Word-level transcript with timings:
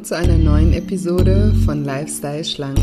willkommen 0.00 0.04
zu 0.04 0.16
einer 0.16 0.38
neuen 0.38 0.72
Episode 0.72 1.52
von 1.64 1.84
Lifestyle 1.84 2.44
Schlank, 2.44 2.78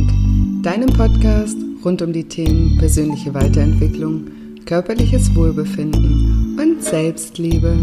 deinem 0.62 0.90
Podcast 0.90 1.58
rund 1.84 2.02
um 2.02 2.14
die 2.14 2.26
Themen 2.26 2.78
persönliche 2.78 3.34
Weiterentwicklung, 3.34 4.26
körperliches 4.66 5.34
Wohlbefinden 5.36 6.58
und 6.60 6.84
Selbstliebe. 6.84 7.76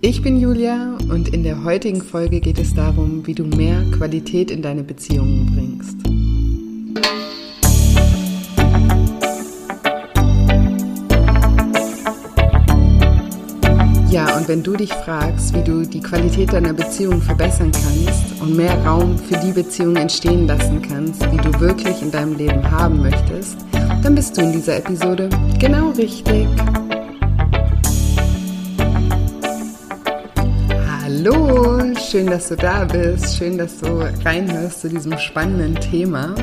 Ich 0.00 0.22
bin 0.22 0.40
Julia 0.40 0.96
und 1.10 1.34
in 1.34 1.42
der 1.42 1.64
heutigen 1.64 2.02
Folge 2.02 2.40
geht 2.40 2.58
es 2.58 2.74
darum, 2.74 3.26
wie 3.26 3.34
du 3.34 3.44
mehr 3.44 3.82
Qualität 3.96 4.50
in 4.50 4.62
deine 4.62 4.84
Beziehungen 4.84 5.46
bringst. 5.46 6.17
Und 14.38 14.46
wenn 14.46 14.62
du 14.62 14.76
dich 14.76 14.92
fragst, 14.92 15.52
wie 15.52 15.64
du 15.64 15.84
die 15.84 16.00
Qualität 16.00 16.52
deiner 16.52 16.72
Beziehung 16.72 17.20
verbessern 17.20 17.72
kannst 17.72 18.40
und 18.40 18.56
mehr 18.56 18.72
Raum 18.84 19.18
für 19.18 19.36
die 19.38 19.50
Beziehung 19.50 19.96
entstehen 19.96 20.46
lassen 20.46 20.80
kannst, 20.80 21.22
die 21.32 21.38
du 21.38 21.58
wirklich 21.58 22.00
in 22.02 22.12
deinem 22.12 22.36
Leben 22.36 22.70
haben 22.70 23.02
möchtest, 23.02 23.56
dann 23.72 24.14
bist 24.14 24.36
du 24.36 24.42
in 24.42 24.52
dieser 24.52 24.76
Episode 24.76 25.28
genau 25.58 25.90
richtig. 25.90 26.46
Hallo, 31.02 31.94
schön, 31.96 32.28
dass 32.28 32.48
du 32.48 32.54
da 32.54 32.84
bist, 32.84 33.36
schön, 33.36 33.58
dass 33.58 33.78
du 33.78 34.08
reinhörst 34.24 34.82
zu 34.82 34.88
diesem 34.88 35.18
spannenden 35.18 35.74
Thema. 35.80 36.36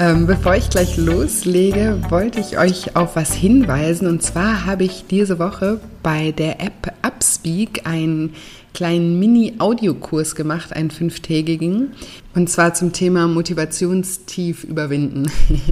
Ähm, 0.00 0.26
bevor 0.26 0.54
ich 0.54 0.70
gleich 0.70 0.96
loslege, 0.96 2.00
wollte 2.08 2.40
ich 2.40 2.56
euch 2.56 2.96
auf 2.96 3.16
was 3.16 3.34
hinweisen. 3.34 4.08
Und 4.08 4.22
zwar 4.22 4.64
habe 4.64 4.84
ich 4.84 5.04
diese 5.10 5.38
Woche 5.38 5.78
bei 6.02 6.32
der 6.32 6.58
App 6.58 6.94
Upspeak 7.06 7.86
einen 7.86 8.32
kleinen 8.72 9.18
Mini-Audiokurs 9.18 10.36
gemacht, 10.36 10.72
einen 10.72 10.90
fünftägigen. 10.90 11.92
Und 12.34 12.48
zwar 12.48 12.72
zum 12.72 12.94
Thema 12.94 13.28
Motivationstief 13.28 14.64
überwinden. 14.64 15.30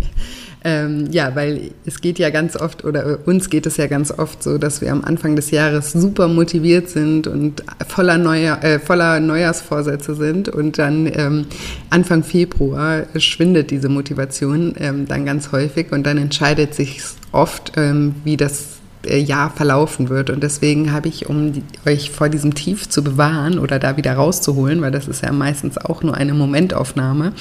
Ähm, 0.71 1.09
ja, 1.13 1.35
weil 1.35 1.71
es 1.87 2.03
geht 2.03 2.19
ja 2.19 2.29
ganz 2.29 2.55
oft, 2.55 2.85
oder 2.85 3.21
uns 3.25 3.49
geht 3.49 3.65
es 3.65 3.79
ja 3.79 3.87
ganz 3.87 4.11
oft 4.11 4.43
so, 4.43 4.59
dass 4.59 4.83
wir 4.83 4.93
am 4.93 5.03
Anfang 5.03 5.35
des 5.35 5.51
Jahres 5.51 5.93
super 5.93 6.29
motiviert 6.29 6.91
sind 6.91 7.27
und 7.27 7.65
voller, 7.87 8.19
Neujahr, 8.19 8.63
äh, 8.63 8.79
voller 8.79 9.19
Neujahrsvorsätze 9.19 10.15
sind 10.15 10.51
und 10.51 10.79
dann 10.79 11.07
ähm, 11.07 11.47
Anfang 11.89 12.23
Februar 12.23 13.05
schwindet 13.17 13.71
diese 13.71 13.89
Motivation 13.89 14.75
ähm, 14.79 15.09
dann 15.09 15.25
ganz 15.25 15.53
häufig 15.53 15.91
und 15.91 16.05
dann 16.05 16.19
entscheidet 16.19 16.75
sich 16.75 17.01
oft, 17.33 17.73
ähm, 17.77 18.17
wie 18.25 18.37
das 18.37 18.61
äh, 18.61 18.78
Jahr 19.07 19.51
verlaufen 19.51 20.09
wird. 20.09 20.31
Und 20.31 20.43
deswegen 20.43 20.93
habe 20.93 21.09
ich, 21.09 21.29
um 21.29 21.63
euch 21.87 22.11
vor 22.11 22.29
diesem 22.29 22.55
Tief 22.55 22.89
zu 22.89 23.03
bewahren 23.03 23.59
oder 23.59 23.79
da 23.79 23.97
wieder 23.97 24.15
rauszuholen, 24.15 24.81
weil 24.81 24.91
das 24.91 25.09
ist 25.09 25.23
ja 25.23 25.33
meistens 25.33 25.79
auch 25.79 26.03
nur 26.03 26.15
eine 26.15 26.35
Momentaufnahme, 26.35 27.33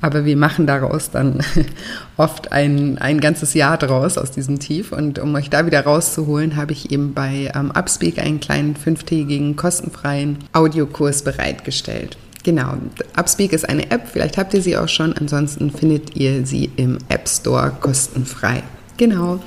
aber 0.00 0.24
wir 0.24 0.36
machen 0.36 0.66
daraus 0.66 1.10
dann 1.10 1.40
oft 2.16 2.52
ein, 2.52 2.98
ein 2.98 3.20
ganzes 3.20 3.54
Jahr 3.54 3.78
draus 3.78 4.18
aus 4.18 4.30
diesem 4.30 4.58
Tief. 4.58 4.92
Und 4.92 5.18
um 5.18 5.34
euch 5.34 5.50
da 5.50 5.66
wieder 5.66 5.82
rauszuholen, 5.82 6.56
habe 6.56 6.72
ich 6.72 6.90
eben 6.90 7.14
bei 7.14 7.52
ähm, 7.54 7.70
Upspeak 7.70 8.18
einen 8.18 8.40
kleinen 8.40 8.76
fünftägigen 8.76 9.56
kostenfreien 9.56 10.38
Audiokurs 10.52 11.22
bereitgestellt. 11.22 12.16
Genau, 12.44 12.74
Upspeak 13.16 13.52
ist 13.52 13.68
eine 13.68 13.90
App, 13.92 14.08
vielleicht 14.12 14.36
habt 14.36 14.52
ihr 14.52 14.62
sie 14.62 14.76
auch 14.76 14.88
schon, 14.88 15.12
ansonsten 15.12 15.70
findet 15.70 16.16
ihr 16.16 16.44
sie 16.44 16.72
im 16.74 16.98
App 17.08 17.28
Store 17.28 17.70
kostenfrei. 17.80 18.64
Genau. 18.96 19.40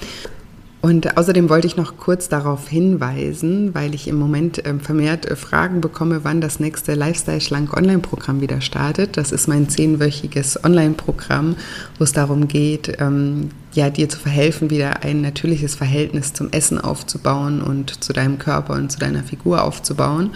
Und 0.85 1.17
außerdem 1.17 1.49
wollte 1.49 1.65
ich 1.65 1.77
noch 1.77 1.97
kurz 1.97 2.29
darauf 2.29 2.67
hinweisen, 2.67 3.73
weil 3.73 3.95
ich 3.95 4.07
im 4.07 4.19
Moment 4.19 4.61
ähm, 4.67 4.79
vermehrt 4.79 5.25
äh, 5.25 5.35
Fragen 5.35 5.81
bekomme, 5.81 6.19
wann 6.21 6.41
das 6.41 6.59
nächste 6.59 6.93
Lifestyle 6.93 7.41
Schlank 7.41 7.75
Online-Programm 7.75 8.39
wieder 8.39 8.61
startet. 8.61 9.17
Das 9.17 9.31
ist 9.31 9.47
mein 9.47 9.67
zehnwöchiges 9.67 10.63
Online-Programm, 10.63 11.55
wo 11.97 12.03
es 12.03 12.11
darum 12.11 12.47
geht, 12.47 12.97
ähm, 12.99 13.49
ja, 13.73 13.89
dir 13.89 14.09
zu 14.09 14.19
verhelfen, 14.19 14.69
wieder 14.69 15.01
ein 15.01 15.21
natürliches 15.21 15.73
Verhältnis 15.73 16.33
zum 16.33 16.51
Essen 16.51 16.79
aufzubauen 16.79 17.63
und 17.63 18.03
zu 18.03 18.13
deinem 18.13 18.37
Körper 18.37 18.75
und 18.75 18.91
zu 18.91 18.99
deiner 18.99 19.23
Figur 19.23 19.63
aufzubauen. 19.63 20.35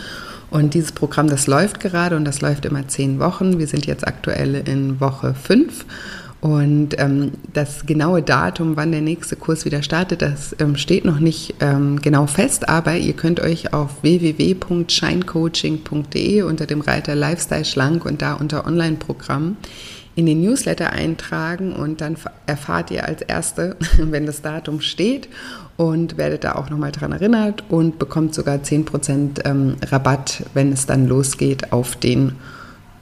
Und 0.49 0.73
dieses 0.73 0.93
Programm, 0.93 1.27
das 1.27 1.45
läuft 1.45 1.79
gerade 1.79 2.15
und 2.15 2.25
das 2.25 2.41
läuft 2.41 2.65
immer 2.65 2.87
zehn 2.87 3.19
Wochen. 3.19 3.59
Wir 3.59 3.67
sind 3.67 3.85
jetzt 3.85 4.07
aktuell 4.07 4.55
in 4.67 4.99
Woche 4.99 5.35
fünf. 5.35 5.85
Und 6.41 6.97
ähm, 6.99 7.31
das 7.51 7.85
genaue 7.85 8.21
Datum, 8.21 8.77
wann 8.77 8.93
der 8.93 9.01
nächste 9.01 9.35
Kurs 9.35 9.65
wieder 9.65 9.83
startet, 9.83 10.21
das 10.21 10.55
ähm, 10.59 10.77
steht 10.77 11.03
noch 11.03 11.19
nicht 11.19 11.55
ähm, 11.59 11.99
genau 12.01 12.27
fest, 12.27 12.69
aber 12.69 12.95
ihr 12.95 13.11
könnt 13.13 13.41
euch 13.41 13.73
auf 13.73 14.03
www.shinecoaching.de 14.03 16.43
unter 16.43 16.65
dem 16.65 16.79
Reiter 16.79 17.13
Lifestyle 17.13 17.65
Schlank 17.65 18.05
und 18.05 18.21
da 18.21 18.35
unter 18.35 18.65
Online-Programm 18.65 19.57
in 20.15 20.25
den 20.25 20.39
Newsletter 20.41 20.91
eintragen 20.91 21.73
und 21.73 21.99
dann 21.99 22.15
erfahrt 22.45 22.89
ihr 22.91 23.05
als 23.05 23.21
Erste, 23.21 23.75
wenn 23.97 24.25
das 24.25 24.41
Datum 24.41 24.79
steht 24.79 25.27
und 25.75 26.15
werdet 26.17 26.45
da 26.45 26.55
auch 26.55 26.69
nochmal 26.69 26.93
dran 26.93 27.11
erinnert 27.11 27.65
und 27.67 27.99
bekommt 27.99 28.33
sogar 28.33 28.59
10% 28.59 29.45
ähm, 29.45 29.75
Rabatt, 29.85 30.45
wenn 30.53 30.71
es 30.71 30.85
dann 30.85 31.05
losgeht 31.05 31.73
auf 31.73 31.97
den 31.97 32.29
Kurs. 32.29 32.58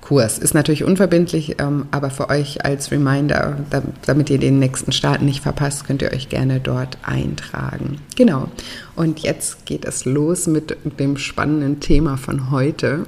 Kurs. 0.08 0.38
Ist 0.38 0.54
natürlich 0.54 0.86
unverbindlich, 0.86 1.58
ähm, 1.60 1.88
aber 1.92 2.10
für 2.10 2.30
euch 2.30 2.64
als 2.64 2.92
Reminder, 2.92 3.58
damit 4.06 4.30
ihr 4.30 4.38
den 4.38 4.58
nächsten 4.58 4.94
Start 4.94 5.22
nicht 5.22 5.42
verpasst, 5.42 5.86
könnt 5.86 6.02
ihr 6.02 6.14
euch 6.14 6.30
gerne 6.30 6.62
dort 6.62 6.98
eintragen. 7.04 7.98
Genau. 8.16 8.48
Und 8.96 9.20
jetzt 9.20 9.66
geht 9.66 9.84
es 9.84 10.06
los 10.06 10.48
mit 10.48 10.78
dem 10.98 11.18
spannenden 11.18 11.82
Thema 11.82 12.16
von 12.16 12.52
heute. 12.52 13.06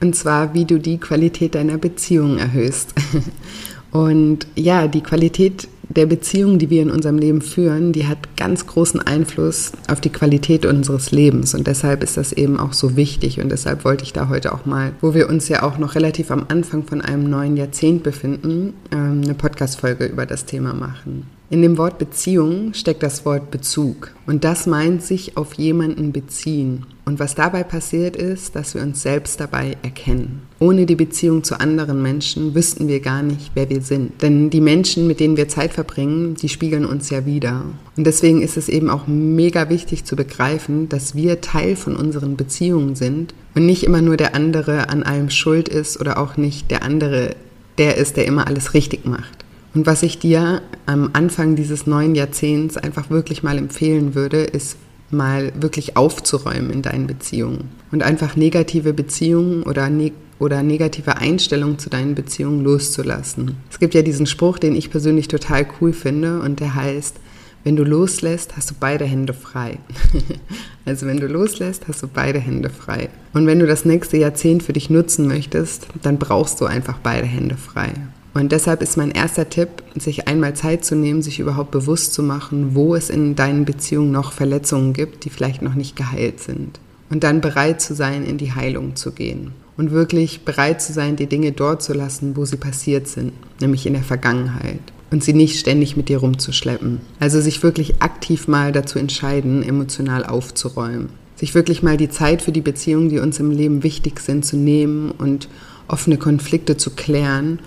Und 0.00 0.14
zwar, 0.14 0.54
wie 0.54 0.64
du 0.64 0.78
die 0.78 0.98
Qualität 0.98 1.56
deiner 1.56 1.76
Beziehung 1.76 2.38
erhöhst. 2.38 2.94
Und 3.90 4.46
ja, 4.54 4.86
die 4.86 5.02
Qualität 5.02 5.66
der 5.88 6.06
Beziehung, 6.06 6.58
die 6.58 6.70
wir 6.70 6.82
in 6.82 6.90
unserem 6.90 7.18
Leben 7.18 7.40
führen, 7.40 7.92
die 7.92 8.06
hat 8.06 8.36
ganz 8.36 8.66
großen 8.66 9.00
Einfluss 9.00 9.72
auf 9.88 10.00
die 10.00 10.10
Qualität 10.10 10.66
unseres 10.66 11.10
Lebens. 11.10 11.54
Und 11.54 11.66
deshalb 11.66 12.02
ist 12.02 12.16
das 12.16 12.32
eben 12.32 12.60
auch 12.60 12.72
so 12.72 12.96
wichtig. 12.96 13.40
Und 13.40 13.50
deshalb 13.50 13.84
wollte 13.84 14.04
ich 14.04 14.12
da 14.12 14.28
heute 14.28 14.52
auch 14.52 14.66
mal, 14.66 14.92
wo 15.00 15.14
wir 15.14 15.28
uns 15.28 15.48
ja 15.48 15.62
auch 15.62 15.78
noch 15.78 15.94
relativ 15.94 16.30
am 16.30 16.46
Anfang 16.48 16.84
von 16.84 17.00
einem 17.00 17.28
neuen 17.28 17.56
Jahrzehnt 17.56 18.02
befinden, 18.02 18.74
ähm, 18.92 19.22
eine 19.24 19.34
Podcast-Folge 19.34 20.06
über 20.06 20.26
das 20.26 20.44
Thema 20.44 20.74
machen. 20.74 21.37
In 21.50 21.62
dem 21.62 21.78
Wort 21.78 21.96
Beziehung 21.96 22.74
steckt 22.74 23.02
das 23.02 23.24
Wort 23.24 23.50
Bezug 23.50 24.12
und 24.26 24.44
das 24.44 24.66
meint 24.66 25.02
sich 25.02 25.38
auf 25.38 25.54
jemanden 25.54 26.12
beziehen. 26.12 26.84
Und 27.06 27.18
was 27.20 27.34
dabei 27.34 27.62
passiert 27.62 28.16
ist, 28.16 28.54
dass 28.54 28.74
wir 28.74 28.82
uns 28.82 29.00
selbst 29.00 29.40
dabei 29.40 29.78
erkennen. 29.82 30.42
Ohne 30.58 30.84
die 30.84 30.94
Beziehung 30.94 31.42
zu 31.42 31.58
anderen 31.58 32.02
Menschen 32.02 32.54
wüssten 32.54 32.86
wir 32.86 33.00
gar 33.00 33.22
nicht, 33.22 33.52
wer 33.54 33.70
wir 33.70 33.80
sind. 33.80 34.20
Denn 34.20 34.50
die 34.50 34.60
Menschen, 34.60 35.06
mit 35.06 35.20
denen 35.20 35.38
wir 35.38 35.48
Zeit 35.48 35.72
verbringen, 35.72 36.34
die 36.34 36.50
spiegeln 36.50 36.84
uns 36.84 37.08
ja 37.08 37.24
wieder. 37.24 37.64
Und 37.96 38.06
deswegen 38.06 38.42
ist 38.42 38.58
es 38.58 38.68
eben 38.68 38.90
auch 38.90 39.06
mega 39.06 39.70
wichtig 39.70 40.04
zu 40.04 40.16
begreifen, 40.16 40.90
dass 40.90 41.14
wir 41.14 41.40
Teil 41.40 41.76
von 41.76 41.96
unseren 41.96 42.36
Beziehungen 42.36 42.94
sind 42.94 43.32
und 43.54 43.64
nicht 43.64 43.84
immer 43.84 44.02
nur 44.02 44.18
der 44.18 44.34
andere 44.34 44.90
an 44.90 45.02
allem 45.02 45.30
schuld 45.30 45.70
ist 45.70 45.98
oder 45.98 46.18
auch 46.18 46.36
nicht 46.36 46.70
der 46.70 46.82
andere 46.82 47.36
der 47.78 47.96
ist, 47.96 48.16
der 48.18 48.26
immer 48.26 48.46
alles 48.48 48.74
richtig 48.74 49.06
macht. 49.06 49.37
Und 49.74 49.86
was 49.86 50.02
ich 50.02 50.18
dir 50.18 50.62
am 50.86 51.10
Anfang 51.12 51.56
dieses 51.56 51.86
neuen 51.86 52.14
Jahrzehnts 52.14 52.76
einfach 52.76 53.10
wirklich 53.10 53.42
mal 53.42 53.58
empfehlen 53.58 54.14
würde, 54.14 54.42
ist 54.42 54.76
mal 55.10 55.52
wirklich 55.58 55.96
aufzuräumen 55.96 56.70
in 56.70 56.82
deinen 56.82 57.06
Beziehungen 57.06 57.70
und 57.90 58.02
einfach 58.02 58.36
negative 58.36 58.92
Beziehungen 58.92 59.62
oder, 59.62 59.88
ne 59.88 60.12
oder 60.38 60.62
negative 60.62 61.16
Einstellungen 61.16 61.78
zu 61.78 61.90
deinen 61.90 62.14
Beziehungen 62.14 62.62
loszulassen. 62.62 63.56
Es 63.70 63.78
gibt 63.78 63.94
ja 63.94 64.02
diesen 64.02 64.26
Spruch, 64.26 64.58
den 64.58 64.76
ich 64.76 64.90
persönlich 64.90 65.28
total 65.28 65.66
cool 65.80 65.92
finde 65.92 66.40
und 66.40 66.60
der 66.60 66.74
heißt, 66.74 67.16
wenn 67.64 67.76
du 67.76 67.84
loslässt, 67.84 68.56
hast 68.56 68.70
du 68.70 68.74
beide 68.78 69.04
Hände 69.04 69.34
frei. 69.34 69.78
also 70.84 71.06
wenn 71.06 71.18
du 71.18 71.26
loslässt, 71.26 71.88
hast 71.88 72.02
du 72.02 72.06
beide 72.06 72.38
Hände 72.38 72.70
frei. 72.70 73.08
Und 73.34 73.46
wenn 73.46 73.58
du 73.58 73.66
das 73.66 73.84
nächste 73.84 74.16
Jahrzehnt 74.16 74.62
für 74.62 74.72
dich 74.72 74.90
nutzen 74.90 75.26
möchtest, 75.26 75.88
dann 76.02 76.18
brauchst 76.18 76.60
du 76.60 76.66
einfach 76.66 76.98
beide 77.02 77.26
Hände 77.26 77.56
frei. 77.56 77.92
Und 78.38 78.52
deshalb 78.52 78.82
ist 78.82 78.96
mein 78.96 79.10
erster 79.10 79.50
Tipp, 79.50 79.68
sich 79.96 80.28
einmal 80.28 80.54
Zeit 80.54 80.84
zu 80.84 80.94
nehmen, 80.94 81.22
sich 81.22 81.40
überhaupt 81.40 81.72
bewusst 81.72 82.14
zu 82.14 82.22
machen, 82.22 82.76
wo 82.76 82.94
es 82.94 83.10
in 83.10 83.34
deinen 83.34 83.64
Beziehungen 83.64 84.12
noch 84.12 84.30
Verletzungen 84.30 84.92
gibt, 84.92 85.24
die 85.24 85.30
vielleicht 85.30 85.60
noch 85.60 85.74
nicht 85.74 85.96
geheilt 85.96 86.38
sind. 86.38 86.78
Und 87.10 87.24
dann 87.24 87.40
bereit 87.40 87.80
zu 87.80 87.94
sein, 87.94 88.24
in 88.24 88.38
die 88.38 88.52
Heilung 88.52 88.94
zu 88.94 89.10
gehen. 89.10 89.54
Und 89.76 89.90
wirklich 89.90 90.44
bereit 90.44 90.80
zu 90.80 90.92
sein, 90.92 91.16
die 91.16 91.26
Dinge 91.26 91.50
dort 91.50 91.82
zu 91.82 91.94
lassen, 91.94 92.36
wo 92.36 92.44
sie 92.44 92.58
passiert 92.58 93.08
sind, 93.08 93.32
nämlich 93.60 93.86
in 93.86 93.94
der 93.94 94.04
Vergangenheit. 94.04 94.80
Und 95.10 95.24
sie 95.24 95.32
nicht 95.32 95.58
ständig 95.58 95.96
mit 95.96 96.08
dir 96.08 96.18
rumzuschleppen. 96.18 97.00
Also 97.18 97.40
sich 97.40 97.64
wirklich 97.64 98.02
aktiv 98.02 98.46
mal 98.46 98.70
dazu 98.70 99.00
entscheiden, 99.00 99.64
emotional 99.64 100.24
aufzuräumen. 100.24 101.08
Sich 101.34 101.56
wirklich 101.56 101.82
mal 101.82 101.96
die 101.96 102.10
Zeit 102.10 102.42
für 102.42 102.52
die 102.52 102.60
Beziehungen, 102.60 103.08
die 103.08 103.18
uns 103.18 103.40
im 103.40 103.50
Leben 103.50 103.82
wichtig 103.82 104.20
sind, 104.20 104.44
zu 104.44 104.56
nehmen 104.56 105.10
und 105.10 105.48
offene 105.88 106.18
Konflikte 106.18 106.76
zu 106.76 106.90
klären 106.90 107.58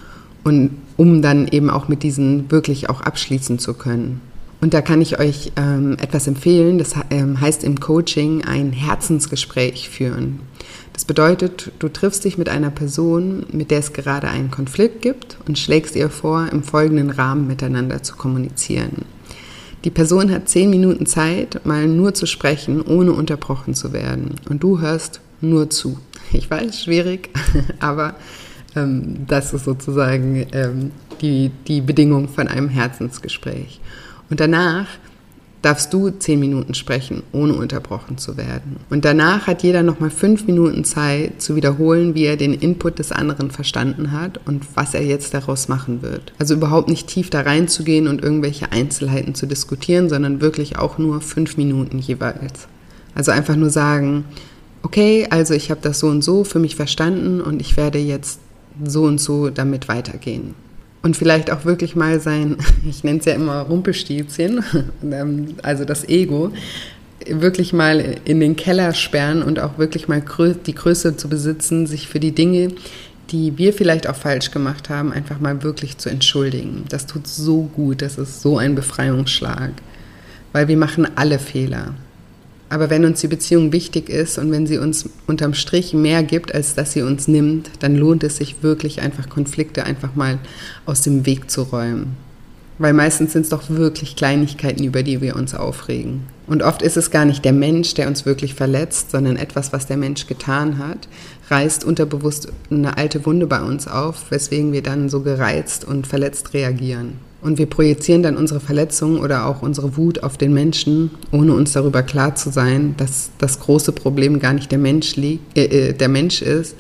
und 0.44 0.72
um 0.98 1.22
dann 1.22 1.48
eben 1.48 1.70
auch 1.70 1.88
mit 1.88 2.04
diesen 2.04 2.52
wirklich 2.52 2.90
auch 2.90 3.02
abschließen 3.02 3.60
zu 3.60 3.74
können. 3.74 4.22
Und 4.62 4.76
da 4.76 4.82
kann 4.82 5.02
ich 5.02 5.20
euch 5.20 5.52
ähm, 5.56 5.98
etwas 6.00 6.28
empfehlen, 6.28 6.78
das 6.78 6.94
ähm, 7.10 7.42
heißt 7.42 7.64
im 7.64 7.80
Coaching 7.80 8.44
ein 8.46 8.72
Herzensgespräch 8.72 9.90
führen. 9.90 10.40
Das 10.94 11.06
bedeutet, 11.06 11.72
du 11.80 11.90
triffst 11.90 12.26
dich 12.26 12.38
mit 12.38 12.48
einer 12.48 12.70
Person, 12.70 13.48
mit 13.52 13.72
der 13.72 13.80
es 13.80 13.92
gerade 13.92 14.28
einen 14.28 14.52
Konflikt 14.52 15.02
gibt 15.02 15.38
und 15.48 15.58
schlägst 15.58 15.96
ihr 15.96 16.12
vor, 16.12 16.48
im 16.52 16.62
folgenden 16.62 17.10
Rahmen 17.10 17.48
miteinander 17.48 18.04
zu 18.04 18.16
kommunizieren. 18.16 19.06
Die 19.84 19.90
Person 19.90 20.30
hat 20.30 20.48
zehn 20.48 20.70
Minuten 20.70 21.08
Zeit, 21.08 21.66
mal 21.66 21.88
nur 21.88 22.14
zu 22.14 22.28
sprechen, 22.28 22.82
ohne 22.84 23.14
unterbrochen 23.14 23.74
zu 23.74 23.94
werden. 23.94 24.36
Und 24.48 24.62
du 24.62 24.80
hörst 24.80 25.22
nur 25.42 25.72
zu. 25.72 25.98
Ich 26.34 26.52
weiß, 26.52 26.84
schwierig, 26.84 27.32
aber 27.80 28.14
ähm, 28.76 29.26
das 29.28 29.54
ist 29.54 29.66
sozusagen 29.66 30.46
ähm, 30.52 30.92
die, 31.22 31.52
die 31.68 31.82
Bedingung 31.82 32.28
von 32.28 32.48
einem 32.48 32.70
Herzensgespräch. 32.70 33.80
Und 34.30 34.40
danach 34.40 34.88
darfst 35.62 35.94
du 35.94 36.10
zehn 36.10 36.40
Minuten 36.40 36.74
sprechen, 36.74 37.22
ohne 37.32 37.54
unterbrochen 37.54 38.18
zu 38.18 38.36
werden. 38.36 38.78
Und 38.90 39.06
danach 39.06 39.48
hat 39.48 39.62
jeder 39.62 39.84
nochmal 39.84 40.10
fünf 40.10 40.48
Minuten 40.48 40.84
Zeit 40.84 41.42
zu 41.42 41.56
wiederholen, 41.56 42.16
wie 42.16 42.26
er 42.26 42.38
den 42.38 42.54
Input 42.54 42.98
des 42.98 43.12
anderen 43.12 43.52
verstanden 43.52 44.12
hat 44.12 44.40
und 44.46 44.66
was 44.76 44.94
er 44.94 45.04
jetzt 45.04 45.34
daraus 45.34 45.68
machen 45.68 46.02
wird. 46.02 46.34
Also 46.40 46.56
überhaupt 46.56 46.90
nicht 46.90 47.08
tief 47.08 47.30
da 47.30 47.42
reinzugehen 47.42 48.08
und 48.08 48.24
irgendwelche 48.24 48.72
Einzelheiten 48.72 49.36
zu 49.36 49.46
diskutieren, 49.46 50.10
sondern 50.10 50.42
wirklich 50.42 50.80
auch 50.80 50.98
nur 50.98 51.22
fünf 51.22 51.58
Minuten 51.58 52.00
jeweils. 52.00 52.68
Also 53.14 53.32
einfach 53.32 53.56
nur 53.56 53.70
sagen, 53.70 54.26
okay, 54.82 55.28
also 55.30 55.54
ich 55.54 55.70
habe 55.70 55.82
das 55.84 56.00
so 56.00 56.08
und 56.08 56.24
so 56.24 56.44
für 56.44 56.60
mich 56.60 56.76
verstanden 56.76 57.40
und 57.40 57.62
ich 57.62 57.78
werde 57.78 58.00
jetzt 58.00 58.40
so 58.84 59.04
und 59.04 59.20
so 59.20 59.50
damit 59.50 59.88
weitergehen. 59.88 60.56
Und 61.04 61.18
vielleicht 61.18 61.52
auch 61.52 61.66
wirklich 61.66 61.96
mal 61.96 62.20
sein, 62.20 62.58
ich 62.90 63.04
nenne 63.04 63.20
es 63.20 63.26
ja 63.26 63.34
immer 63.34 63.62
Rumpelstilzchen, 63.62 64.64
ähm, 65.12 65.56
also 65.64 65.86
das 65.86 66.08
Ego, 66.08 66.52
wirklich 67.28 67.72
mal 67.74 68.18
in 68.26 68.40
den 68.40 68.56
Keller 68.56 68.94
sperren 68.94 69.44
und 69.44 69.60
auch 69.60 69.78
wirklich 69.78 70.08
mal 70.08 70.24
die 70.66 70.76
Größe 70.76 71.18
zu 71.18 71.30
besitzen, 71.30 71.86
sich 71.86 72.08
für 72.08 72.20
die 72.20 72.32
Dinge, 72.34 72.74
die 73.30 73.58
wir 73.58 73.74
vielleicht 73.74 74.10
auch 74.10 74.16
falsch 74.16 74.52
gemacht 74.52 74.90
haben, 74.90 75.14
einfach 75.14 75.40
mal 75.40 75.64
wirklich 75.64 75.98
zu 75.98 76.10
entschuldigen. 76.10 76.84
Das 76.90 77.06
tut 77.06 77.28
so 77.28 77.64
gut, 77.76 78.02
das 78.02 78.18
ist 78.18 78.42
so 78.42 78.58
ein 78.58 78.76
Befreiungsschlag, 78.76 79.72
weil 80.52 80.68
wir 80.68 80.78
machen 80.78 81.08
alle 81.16 81.40
Fehler. 81.40 81.94
Aber 82.72 82.90
wenn 82.90 83.04
uns 83.04 83.20
die 83.20 83.28
Beziehung 83.28 83.74
wichtig 83.74 84.08
ist 84.08 84.38
und 84.38 84.50
wenn 84.50 84.66
sie 84.66 84.78
uns 84.78 85.10
unterm 85.28 85.54
Strich 85.54 85.94
mehr 85.94 86.24
gibt, 86.24 86.56
als 86.56 86.74
dass 86.74 86.94
sie 86.94 87.02
uns 87.02 87.28
nimmt, 87.28 87.70
dann 87.80 87.98
lohnt 87.98 88.24
es 88.24 88.38
sich 88.38 88.64
wirklich 88.64 89.02
einfach 89.02 89.28
Konflikte 89.28 89.84
einfach 89.84 90.16
mal 90.16 90.40
aus 90.86 91.02
dem 91.02 91.26
Weg 91.26 91.52
zu 91.52 91.64
räumen. 91.64 92.16
Weil 92.82 92.94
meistens 92.94 93.34
sind 93.34 93.44
es 93.44 93.50
doch 93.50 93.70
wirklich 93.70 94.16
Kleinigkeiten, 94.16 94.84
über 94.84 95.04
die 95.04 95.22
wir 95.22 95.36
uns 95.36 95.54
aufregen. 95.54 96.24
Und 96.48 96.64
oft 96.64 96.82
ist 96.82 96.98
es 96.98 97.12
gar 97.12 97.26
nicht 97.26 97.46
der 97.46 97.54
Mensch, 97.54 97.94
der 97.94 98.08
uns 98.08 98.26
wirklich 98.26 98.56
verletzt, 98.56 99.12
sondern 99.12 99.36
etwas, 99.36 99.72
was 99.72 99.86
der 99.86 99.98
Mensch 99.98 100.26
getan 100.26 100.80
hat, 100.80 101.08
reißt 101.52 101.86
unterbewusst 101.86 102.52
eine 102.72 102.98
alte 102.98 103.24
Wunde 103.28 103.46
bei 103.46 103.62
uns 103.62 103.88
auf, 103.88 104.32
weswegen 104.32 104.74
wir 104.74 104.82
dann 104.82 105.10
so 105.10 105.22
gereizt 105.22 105.86
und 105.86 106.08
verletzt 106.08 106.56
reagieren. 106.56 107.20
Und 107.44 107.60
wir 107.60 107.68
projizieren 107.68 108.24
dann 108.24 108.36
unsere 108.36 108.60
Verletzungen 108.60 109.20
oder 109.20 109.46
auch 109.46 109.62
unsere 109.62 109.96
Wut 109.96 110.24
auf 110.24 110.38
den 110.38 110.52
Menschen, 110.52 111.12
ohne 111.32 111.54
uns 111.54 111.74
darüber 111.74 112.02
klar 112.02 112.34
zu 112.34 112.50
sein, 112.50 112.96
dass 112.98 113.30
das 113.38 113.60
große 113.60 113.92
Problem 113.92 114.40
gar 114.40 114.54
nicht 114.54 114.72
der 114.72 114.80
Mensch, 114.80 115.18
liegt, 115.18 115.56
äh, 115.56 115.90
äh, 115.90 115.94
der 115.94 116.10
Mensch 116.10 116.42
ist, 116.42 116.76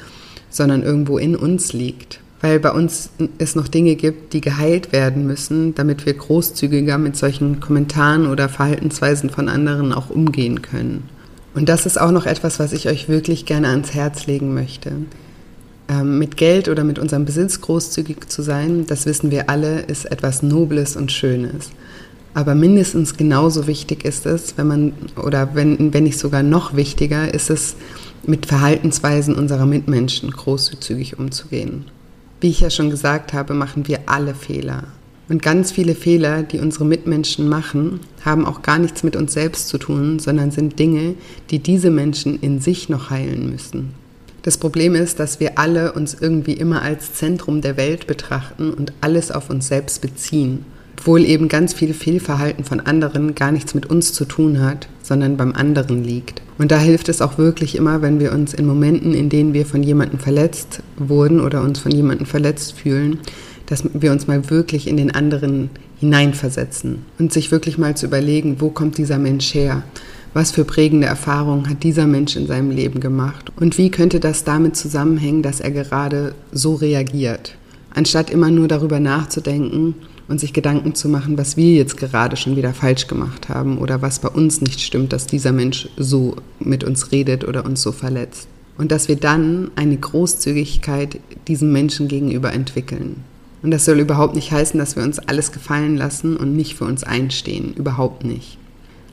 sondern 0.49 0.81
irgendwo 0.81 1.19
in 1.19 1.35
uns 1.35 1.73
liegt. 1.73 2.21
Weil 2.41 2.59
bei 2.59 2.71
uns 2.71 3.11
es 3.37 3.55
noch 3.55 3.67
Dinge 3.67 3.95
gibt, 3.95 4.33
die 4.33 4.41
geheilt 4.41 4.91
werden 4.91 5.27
müssen, 5.27 5.75
damit 5.75 6.05
wir 6.05 6.13
großzügiger 6.15 6.97
mit 6.97 7.15
solchen 7.15 7.59
Kommentaren 7.59 8.25
oder 8.25 8.49
Verhaltensweisen 8.49 9.29
von 9.29 9.47
anderen 9.47 9.93
auch 9.93 10.09
umgehen 10.09 10.61
können. 10.63 11.07
Und 11.53 11.69
das 11.69 11.85
ist 11.85 11.99
auch 11.99 12.11
noch 12.11 12.25
etwas, 12.25 12.59
was 12.59 12.73
ich 12.73 12.87
euch 12.87 13.09
wirklich 13.09 13.45
gerne 13.45 13.67
ans 13.67 13.93
Herz 13.93 14.25
legen 14.25 14.53
möchte. 14.53 14.91
Ähm, 15.87 16.17
mit 16.17 16.37
Geld 16.37 16.67
oder 16.69 16.83
mit 16.83 16.97
unserem 16.97 17.25
Besitz 17.25 17.61
großzügig 17.61 18.29
zu 18.29 18.41
sein, 18.41 18.85
das 18.87 19.05
wissen 19.05 19.29
wir 19.29 19.49
alle, 19.49 19.81
ist 19.81 20.05
etwas 20.05 20.41
Nobles 20.41 20.95
und 20.95 21.11
Schönes. 21.11 21.69
Aber 22.33 22.55
mindestens 22.55 23.17
genauso 23.17 23.67
wichtig 23.67 24.05
ist 24.05 24.25
es, 24.25 24.57
wenn 24.57 24.67
man, 24.67 24.93
oder 25.21 25.53
wenn, 25.53 25.93
wenn 25.93 26.05
nicht 26.05 26.17
sogar 26.17 26.43
noch 26.43 26.75
wichtiger, 26.75 27.33
ist 27.33 27.49
es, 27.49 27.75
mit 28.25 28.45
Verhaltensweisen 28.45 29.35
unserer 29.35 29.65
Mitmenschen 29.65 30.31
großzügig 30.31 31.19
umzugehen. 31.19 31.85
Wie 32.41 32.49
ich 32.49 32.59
ja 32.59 32.71
schon 32.71 32.89
gesagt 32.89 33.33
habe, 33.33 33.53
machen 33.53 33.87
wir 33.87 33.99
alle 34.07 34.33
Fehler. 34.33 34.85
Und 35.29 35.43
ganz 35.43 35.71
viele 35.71 35.93
Fehler, 35.93 36.41
die 36.41 36.59
unsere 36.59 36.85
Mitmenschen 36.85 37.47
machen, 37.47 37.99
haben 38.25 38.45
auch 38.45 38.63
gar 38.63 38.79
nichts 38.79 39.03
mit 39.03 39.15
uns 39.15 39.33
selbst 39.33 39.69
zu 39.69 39.77
tun, 39.77 40.17
sondern 40.17 40.49
sind 40.49 40.79
Dinge, 40.79 41.13
die 41.51 41.59
diese 41.59 41.91
Menschen 41.91 42.39
in 42.39 42.59
sich 42.59 42.89
noch 42.89 43.11
heilen 43.11 43.49
müssen. 43.49 43.93
Das 44.41 44.57
Problem 44.57 44.95
ist, 44.95 45.19
dass 45.19 45.39
wir 45.39 45.59
alle 45.59 45.93
uns 45.93 46.17
irgendwie 46.19 46.53
immer 46.53 46.81
als 46.81 47.13
Zentrum 47.13 47.61
der 47.61 47.77
Welt 47.77 48.07
betrachten 48.07 48.73
und 48.73 48.91
alles 48.99 49.31
auf 49.31 49.51
uns 49.51 49.67
selbst 49.67 50.01
beziehen, 50.01 50.65
obwohl 51.01 51.25
eben 51.25 51.47
ganz 51.47 51.73
viel 51.73 51.95
Fehlverhalten 51.95 52.63
von 52.63 52.79
anderen 52.79 53.33
gar 53.33 53.51
nichts 53.51 53.73
mit 53.73 53.87
uns 53.87 54.13
zu 54.13 54.23
tun 54.23 54.61
hat, 54.61 54.87
sondern 55.01 55.35
beim 55.35 55.53
anderen 55.53 56.03
liegt. 56.03 56.43
Und 56.59 56.69
da 56.69 56.77
hilft 56.77 57.09
es 57.09 57.23
auch 57.23 57.39
wirklich 57.39 57.75
immer, 57.75 58.03
wenn 58.03 58.19
wir 58.19 58.31
uns 58.31 58.53
in 58.53 58.67
Momenten, 58.67 59.15
in 59.15 59.27
denen 59.27 59.55
wir 59.55 59.65
von 59.65 59.81
jemandem 59.81 60.19
verletzt 60.19 60.83
wurden 60.97 61.39
oder 61.39 61.63
uns 61.63 61.79
von 61.79 61.91
jemandem 61.91 62.27
verletzt 62.27 62.73
fühlen, 62.73 63.17
dass 63.65 63.83
wir 63.95 64.11
uns 64.11 64.27
mal 64.27 64.51
wirklich 64.51 64.87
in 64.87 64.95
den 64.95 65.09
anderen 65.09 65.71
hineinversetzen 65.99 66.99
und 67.17 67.33
sich 67.33 67.49
wirklich 67.49 67.79
mal 67.79 67.97
zu 67.97 68.05
überlegen, 68.05 68.57
wo 68.59 68.69
kommt 68.69 68.99
dieser 68.99 69.17
Mensch 69.17 69.55
her? 69.55 69.81
Was 70.35 70.51
für 70.51 70.65
prägende 70.65 71.07
Erfahrungen 71.07 71.67
hat 71.67 71.81
dieser 71.81 72.05
Mensch 72.05 72.35
in 72.35 72.45
seinem 72.45 72.69
Leben 72.69 72.99
gemacht? 72.99 73.51
Und 73.59 73.79
wie 73.79 73.89
könnte 73.89 74.19
das 74.19 74.43
damit 74.43 74.75
zusammenhängen, 74.75 75.41
dass 75.41 75.61
er 75.61 75.71
gerade 75.71 76.35
so 76.51 76.75
reagiert? 76.75 77.55
Anstatt 77.89 78.29
immer 78.29 78.51
nur 78.51 78.67
darüber 78.67 78.99
nachzudenken 78.99 79.95
und 80.31 80.39
sich 80.39 80.53
Gedanken 80.53 80.95
zu 80.95 81.09
machen, 81.09 81.37
was 81.37 81.57
wir 81.57 81.73
jetzt 81.73 81.97
gerade 81.97 82.37
schon 82.37 82.55
wieder 82.55 82.73
falsch 82.73 83.07
gemacht 83.07 83.49
haben 83.49 83.77
oder 83.77 84.01
was 84.01 84.19
bei 84.19 84.29
uns 84.29 84.61
nicht 84.61 84.79
stimmt, 84.79 85.13
dass 85.13 85.27
dieser 85.27 85.51
Mensch 85.51 85.89
so 85.97 86.37
mit 86.59 86.83
uns 86.83 87.11
redet 87.11 87.47
oder 87.47 87.65
uns 87.65 87.81
so 87.81 87.91
verletzt. 87.91 88.47
Und 88.77 88.91
dass 88.91 89.07
wir 89.07 89.17
dann 89.17 89.69
eine 89.75 89.97
Großzügigkeit 89.97 91.19
diesem 91.47 91.71
Menschen 91.71 92.07
gegenüber 92.07 92.53
entwickeln. 92.53 93.17
Und 93.61 93.69
das 93.69 93.85
soll 93.85 93.99
überhaupt 93.99 94.33
nicht 94.33 94.51
heißen, 94.51 94.79
dass 94.79 94.95
wir 94.95 95.03
uns 95.03 95.19
alles 95.19 95.51
gefallen 95.51 95.97
lassen 95.97 96.35
und 96.37 96.55
nicht 96.55 96.75
für 96.75 96.85
uns 96.85 97.03
einstehen. 97.03 97.73
Überhaupt 97.75 98.23
nicht 98.23 98.57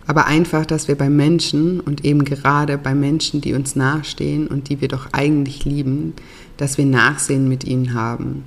aber 0.08 0.26
einfach, 0.26 0.64
dass 0.64 0.88
wir 0.88 0.94
bei 0.94 1.10
Menschen 1.10 1.80
und 1.80 2.02
eben 2.06 2.24
gerade 2.24 2.78
bei 2.78 2.94
Menschen, 2.94 3.42
die 3.42 3.52
uns 3.52 3.76
nahestehen 3.76 4.46
und 4.46 4.70
die 4.70 4.80
wir 4.80 4.88
doch 4.88 5.12
eigentlich 5.12 5.66
lieben, 5.66 6.14
dass 6.56 6.78
wir 6.78 6.86
Nachsehen 6.86 7.46
mit 7.46 7.64
ihnen 7.64 7.92
haben. 7.92 8.44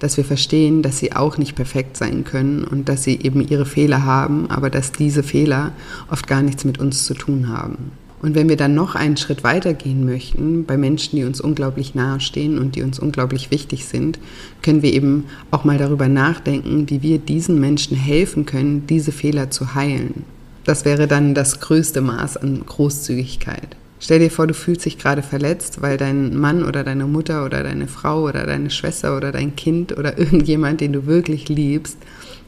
Dass 0.00 0.16
wir 0.16 0.24
verstehen, 0.24 0.82
dass 0.82 0.98
sie 0.98 1.12
auch 1.12 1.38
nicht 1.38 1.54
perfekt 1.54 1.96
sein 1.96 2.24
können 2.24 2.64
und 2.64 2.88
dass 2.88 3.04
sie 3.04 3.20
eben 3.20 3.46
ihre 3.46 3.66
Fehler 3.66 4.04
haben, 4.04 4.50
aber 4.50 4.68
dass 4.70 4.92
diese 4.92 5.22
Fehler 5.22 5.72
oft 6.10 6.26
gar 6.26 6.42
nichts 6.42 6.64
mit 6.64 6.78
uns 6.78 7.04
zu 7.04 7.14
tun 7.14 7.48
haben. 7.48 7.92
Und 8.22 8.34
wenn 8.34 8.48
wir 8.48 8.56
dann 8.56 8.74
noch 8.74 8.94
einen 8.94 9.16
Schritt 9.16 9.44
weiter 9.44 9.72
gehen 9.72 10.04
möchten, 10.04 10.64
bei 10.66 10.76
Menschen, 10.76 11.16
die 11.16 11.24
uns 11.24 11.40
unglaublich 11.40 11.94
nahestehen 11.94 12.58
und 12.58 12.76
die 12.76 12.82
uns 12.82 12.98
unglaublich 12.98 13.50
wichtig 13.50 13.86
sind, 13.86 14.18
können 14.62 14.82
wir 14.82 14.92
eben 14.92 15.24
auch 15.50 15.64
mal 15.64 15.78
darüber 15.78 16.08
nachdenken, 16.08 16.90
wie 16.90 17.02
wir 17.02 17.18
diesen 17.18 17.58
Menschen 17.60 17.96
helfen 17.96 18.44
können, 18.44 18.86
diese 18.86 19.12
Fehler 19.12 19.50
zu 19.50 19.74
heilen. 19.74 20.24
Das 20.64 20.84
wäre 20.84 21.08
dann 21.08 21.34
das 21.34 21.60
größte 21.60 22.02
Maß 22.02 22.36
an 22.36 22.62
Großzügigkeit. 22.66 23.76
Stell 24.02 24.18
dir 24.18 24.30
vor, 24.30 24.46
du 24.46 24.54
fühlst 24.54 24.86
dich 24.86 24.96
gerade 24.98 25.22
verletzt, 25.22 25.82
weil 25.82 25.98
dein 25.98 26.34
Mann 26.34 26.64
oder 26.64 26.84
deine 26.84 27.04
Mutter 27.06 27.44
oder 27.44 27.62
deine 27.62 27.86
Frau 27.86 28.22
oder 28.22 28.46
deine 28.46 28.70
Schwester 28.70 29.14
oder 29.16 29.30
dein 29.30 29.54
Kind 29.54 29.96
oder 29.96 30.18
irgendjemand, 30.18 30.80
den 30.80 30.94
du 30.94 31.06
wirklich 31.06 31.48
liebst, 31.48 31.98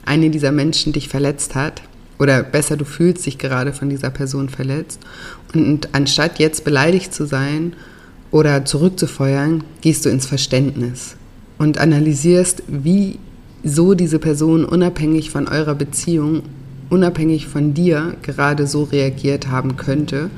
eine 0.05 0.31
dieser 0.31 0.51
Menschen 0.51 0.93
dich 0.93 1.09
verletzt 1.09 1.55
hat. 1.55 1.83
Oder 2.19 2.43
besser, 2.43 2.77
du 2.77 2.85
fühlst 2.85 3.27
dich 3.27 3.37
gerade 3.37 3.73
von 3.73 3.91
dieser 3.91 4.11
Person 4.11 4.49
verletzt. 4.49 5.01
Und 5.55 5.91
anstatt 5.93 6.39
jetzt 6.39 6.65
beleidigt 6.65 7.13
zu 7.13 7.27
sein 7.27 7.75
oder 8.31 8.65
zurückzufeuern, 8.65 9.63
gehst 9.81 10.07
du 10.07 10.09
ins 10.09 10.27
Verständnis 10.27 11.17
und 11.59 11.79
analysierst, 11.79 12.63
wie 12.67 13.19
so 13.63 13.95
diese 13.95 14.19
Person 14.19 14.65
unabhängig 14.65 15.31
von 15.31 15.49
eurer 15.49 15.75
Beziehung 15.75 16.43
unabhängig 16.91 17.47
von 17.47 17.73
dir 17.75 18.17
gerade 18.23 18.67
so 18.67 18.85
reagiert 18.85 19.49
haben 19.49 19.77
könnte. 19.77 20.31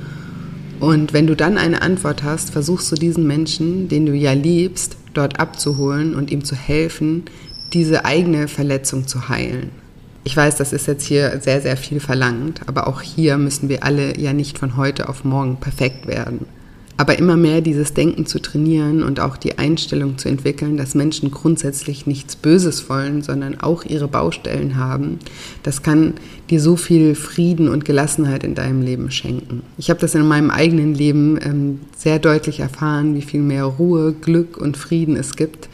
Und 0.85 1.15
wenn 1.15 1.27
du 1.27 1.35
dann 1.35 1.57
eine 1.57 1.81
Antwort 1.81 2.23
hast, 2.23 2.51
versuchst 2.51 2.93
du 2.93 2.97
diesen 2.97 3.27
Menschen, 3.27 3.89
den 3.89 4.05
du 4.05 4.13
ja 4.13 4.35
liebst, 4.35 4.99
dort 5.15 5.41
abzuholen 5.41 6.15
und 6.15 6.31
ihm 6.31 6.45
zu 6.45 6.55
helfen, 6.55 7.23
diese 7.73 8.05
eigene 8.05 8.49
Verletzung 8.49 9.07
zu 9.07 9.31
heilen. 9.31 9.71
Ich 10.25 10.37
weiß, 10.37 10.57
das 10.57 10.75
ist 10.75 10.87
jetzt 10.87 11.07
hier 11.07 11.41
sehr, 11.41 11.63
sehr 11.63 11.79
viel 11.79 12.01
verlangt, 12.01 12.61
aber 12.67 12.87
auch 12.87 13.01
hier 13.01 13.39
müssen 13.39 13.71
wir 13.71 13.83
alle 13.83 14.21
ja 14.21 14.35
nicht 14.35 14.59
von 14.59 14.77
heute 14.77 15.09
auf 15.09 15.25
morgen 15.25 15.57
perfekt 15.57 16.07
werden. 16.07 16.45
Aber 16.97 17.19
immer 17.19 17.37
mehr 17.37 17.61
dieses 17.61 17.93
Denken 17.93 18.25
zu 18.25 18.41
trainieren 18.41 19.03
und 19.03 19.19
auch 19.19 19.37
die 19.37 19.59
Einstellung 19.59 20.17
zu 20.17 20.29
entwickeln, 20.29 20.77
dass 20.77 20.95
Menschen 20.95 21.33
grundsätzlich 21.33 22.07
nichts 22.07 22.37
Böses 22.37 22.89
wollen, 22.89 23.23
sondern 23.23 23.59
auch 23.61 23.85
ihre 23.85 24.07
Baustellen 24.07 24.77
haben, 24.77 25.19
das 25.65 25.83
kann 25.83 26.15
dir 26.51 26.61
so 26.61 26.77
viel 26.77 27.17
Frieden 27.17 27.69
und 27.69 27.85
Gelassenheit 27.85 28.45
in 28.45 28.55
deinem 28.55 28.81
Leben 28.81 29.11
schenken. 29.11 29.63
Ich 29.77 29.91
habe 29.91 29.99
das 29.99 30.15
in 30.15 30.27
meinem 30.27 30.51
eigenen 30.51 30.95
Leben 30.95 31.39
ähm, 31.43 31.81
sehr 31.97 32.21
deutlich 32.21 32.61
erfahren, 32.61 33.17
wie 33.17 33.23
viel 33.23 33.43
mehr 33.43 33.65
Ruhe, 33.65 34.13
Glück 34.13 34.57
und 34.57 34.77
Frieden 34.77 35.17
es 35.17 35.35
gibt, 35.35 35.69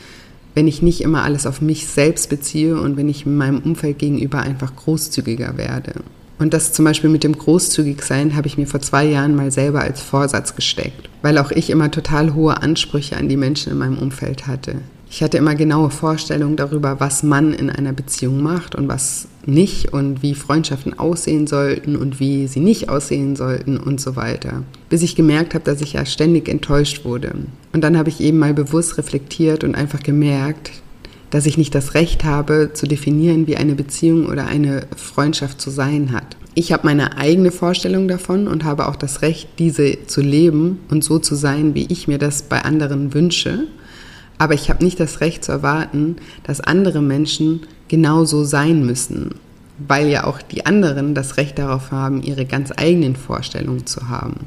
wenn 0.55 0.67
ich 0.67 0.81
nicht 0.81 1.03
immer 1.03 1.23
alles 1.23 1.47
auf 1.47 1.61
mich 1.61 1.87
selbst 1.87 2.31
beziehe 2.31 2.81
und 2.81 2.97
wenn 2.97 3.09
ich 3.09 3.27
meinem 3.27 3.59
Umfeld 3.59 3.99
gegenüber 3.99 4.41
einfach 4.41 4.75
großzügiger 4.75 5.59
werde. 5.59 5.95
Und 6.41 6.55
das 6.55 6.73
zum 6.73 6.87
Beispiel 6.87 7.11
mit 7.11 7.23
dem 7.23 7.37
Großzügigsein 7.37 8.35
habe 8.35 8.47
ich 8.47 8.57
mir 8.57 8.67
vor 8.67 8.81
zwei 8.81 9.05
Jahren 9.05 9.37
mal 9.37 9.51
selber 9.51 9.83
als 9.83 10.01
Vorsatz 10.01 10.57
gesteckt, 10.57 11.11
weil 11.21 11.37
auch 11.37 11.51
ich 11.51 11.69
immer 11.69 11.91
total 11.91 12.35
hohe 12.35 12.63
Ansprüche 12.63 13.19
an 13.19 13.29
die 13.29 13.37
Menschen 13.37 13.71
in 13.71 13.79
meinem 13.79 13.99
Umfeld 13.99 14.47
hatte. 14.47 14.77
Ich 15.11 15.23
hatte 15.23 15.37
immer 15.37 15.55
genaue 15.55 15.91
Vorstellungen 15.91 16.57
darüber, 16.57 16.99
was 16.99 17.23
man 17.23 17.53
in 17.53 17.69
einer 17.69 17.93
Beziehung 17.93 18.43
macht 18.43 18.75
und 18.75 18.89
was 18.89 19.29
nicht 19.45 19.93
und 19.93 20.23
wie 20.23 20.35
Freundschaften 20.35 20.99
aussehen 20.99 21.47
sollten 21.47 21.95
und 21.95 22.21
wie 22.21 22.47
sie 22.47 22.61
nicht 22.61 22.89
aussehen 22.89 23.37
sollten 23.37 23.77
und 23.77 24.01
so 24.01 24.17
weiter. 24.17 24.63
Bis 24.89 25.03
ich 25.03 25.17
gemerkt 25.17 25.53
habe, 25.53 25.65
dass 25.65 25.83
ich 25.83 25.93
ja 25.93 26.07
ständig 26.07 26.49
enttäuscht 26.49 27.05
wurde. 27.05 27.35
Und 27.75 27.83
dann 27.83 27.99
habe 27.99 28.09
ich 28.09 28.21
eben 28.21 28.39
mal 28.39 28.55
bewusst 28.55 28.97
reflektiert 28.97 29.63
und 29.63 29.75
einfach 29.75 30.03
gemerkt, 30.03 30.71
dass 31.31 31.47
ich 31.47 31.57
nicht 31.57 31.75
das 31.75 31.95
Recht 31.95 32.25
habe, 32.25 32.71
zu 32.75 32.87
definieren, 32.87 33.47
wie 33.47 33.57
eine 33.57 33.75
Beziehung 33.75 34.27
oder 34.27 34.47
eine 34.47 34.87
Freundschaft 34.97 35.61
zu 35.61 35.71
sein 35.71 36.13
hat. 36.13 36.37
Ich 36.55 36.73
habe 36.73 36.87
meine 36.87 37.17
eigene 37.17 37.53
Vorstellung 37.53 38.09
davon 38.09 38.49
und 38.49 38.65
habe 38.65 38.89
auch 38.89 38.97
das 38.97 39.23
Recht, 39.23 39.49
diese 39.59 40.07
zu 40.07 40.21
leben 40.21 40.81
und 40.91 41.05
so 41.05 41.19
zu 41.19 41.37
sein, 41.37 41.75
wie 41.75 41.87
ich 41.89 42.09
mir 42.09 42.19
das 42.19 42.43
bei 42.43 42.63
anderen 42.63 43.15
wünsche. 43.15 43.69
Aber 44.37 44.55
ich 44.55 44.69
habe 44.69 44.83
nicht 44.83 44.99
das 44.99 45.21
Recht 45.21 45.45
zu 45.45 45.53
erwarten, 45.53 46.17
dass 46.43 46.61
andere 46.61 47.03
Menschen 47.03 47.61
genauso 47.89 48.43
sein 48.45 48.85
müssen, 48.85 49.37
weil 49.87 50.09
ja 50.09 50.25
auch 50.25 50.43
die 50.43 50.67
anderen 50.67 51.15
das 51.15 51.37
Recht 51.37 51.59
darauf 51.59 51.93
haben, 51.93 52.23
ihre 52.23 52.47
ganz 52.47 52.73
eigenen 52.77 53.17
Vorstellungen 53.17 53.87
zu 53.87 54.09
haben. 54.09 54.47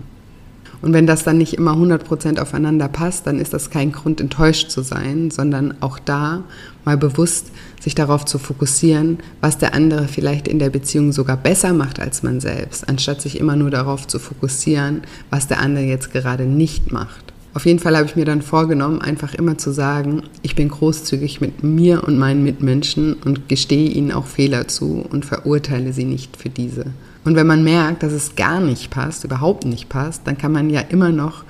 Und 0.84 0.92
wenn 0.92 1.08
das 1.08 1.24
dann 1.24 1.38
nicht 1.38 1.54
immer 1.54 1.72
100% 1.72 2.40
aufeinander 2.42 2.90
passt, 2.90 3.26
dann 3.26 3.40
ist 3.40 3.54
das 3.54 3.70
kein 3.70 3.94
Grund, 3.94 4.20
enttäuscht 4.20 4.70
zu 4.70 4.82
sein, 4.82 5.32
sondern 5.32 5.76
auch 5.80 5.98
da 5.98 6.44
mal 6.84 6.98
bewusst 6.98 7.52
sich 7.80 7.96
darauf 7.96 8.26
zu 8.26 8.38
fokussieren, 8.38 9.20
was 9.40 9.58
der 9.58 9.74
andere 9.74 10.10
vielleicht 10.10 10.46
in 10.46 10.60
der 10.60 10.70
Beziehung 10.70 11.14
sogar 11.14 11.38
besser 11.38 11.72
macht 11.72 12.02
als 12.02 12.22
man 12.22 12.42
selbst, 12.42 12.90
anstatt 12.90 13.22
sich 13.22 13.40
immer 13.40 13.56
nur 13.56 13.72
darauf 13.72 14.08
zu 14.08 14.20
fokussieren, 14.20 15.04
was 15.30 15.48
der 15.48 15.62
andere 15.62 15.86
jetzt 15.86 16.12
gerade 16.12 16.44
nicht 16.44 16.92
macht. 16.92 17.32
Auf 17.54 17.66
jeden 17.66 17.80
Fall 17.80 17.96
habe 17.96 18.08
ich 18.08 18.18
mir 18.18 18.26
dann 18.26 18.42
vorgenommen, 18.42 19.02
einfach 19.02 19.36
immer 19.36 19.58
zu 19.58 19.72
sagen, 19.72 20.24
ich 20.42 20.56
bin 20.56 20.68
großzügig 20.68 21.40
mit 21.40 21.64
mir 21.64 22.04
und 22.04 22.18
meinen 22.18 22.44
Mitmenschen 22.44 23.14
und 23.14 23.48
gestehe 23.48 23.90
ihnen 23.90 24.12
auch 24.12 24.26
Fehler 24.26 24.68
zu 24.68 25.06
und 25.10 25.24
verurteile 25.24 25.94
sie 25.94 26.04
nicht 26.04 26.36
für 26.36 26.50
diese. 26.50 26.88
Und 27.24 27.36
wenn 27.36 27.48
man 27.48 27.64
merkt, 27.64 28.04
dass 28.04 28.12
es 28.12 28.36
gar 28.36 28.60
nicht 28.60 28.90
passt, 28.90 29.24
überhaupt 29.24 29.66
nicht 29.66 29.90
passt, 29.90 30.24
dann 30.26 30.38
kann 30.38 30.52
man 30.52 30.70
ja 30.70 30.82
immer 30.82 31.12
noch 31.12 31.44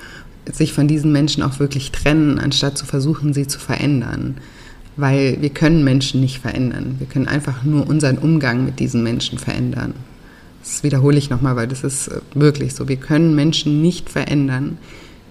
sich 0.52 0.74
von 0.74 0.88
diesen 0.88 1.12
Menschen 1.12 1.42
auch 1.42 1.60
wirklich 1.60 1.92
trennen, 1.92 2.40
anstatt 2.40 2.78
zu 2.78 2.86
versuchen, 2.86 3.34
sie 3.34 3.48
zu 3.48 3.60
verändern. 3.60 4.38
Weil 4.98 5.42
wir 5.42 5.50
können 5.50 5.84
Menschen 5.84 6.22
nicht 6.22 6.40
verändern. 6.40 6.96
Wir 7.00 7.08
können 7.08 7.28
einfach 7.28 7.64
nur 7.64 7.88
unseren 7.88 8.18
Umgang 8.18 8.66
mit 8.66 8.80
diesen 8.80 9.02
Menschen 9.02 9.40
verändern. 9.40 9.94
Das 10.64 10.84
wiederhole 10.84 11.18
ich 11.18 11.30
nochmal, 11.30 11.56
weil 11.56 11.68
das 11.68 11.84
ist 11.84 12.08
äh, 12.08 12.22
wirklich 12.36 12.74
so. 12.74 12.88
Wir 12.88 12.96
können 12.96 13.36
Menschen 13.36 13.82
nicht 13.82 14.10
verändern. 14.10 14.78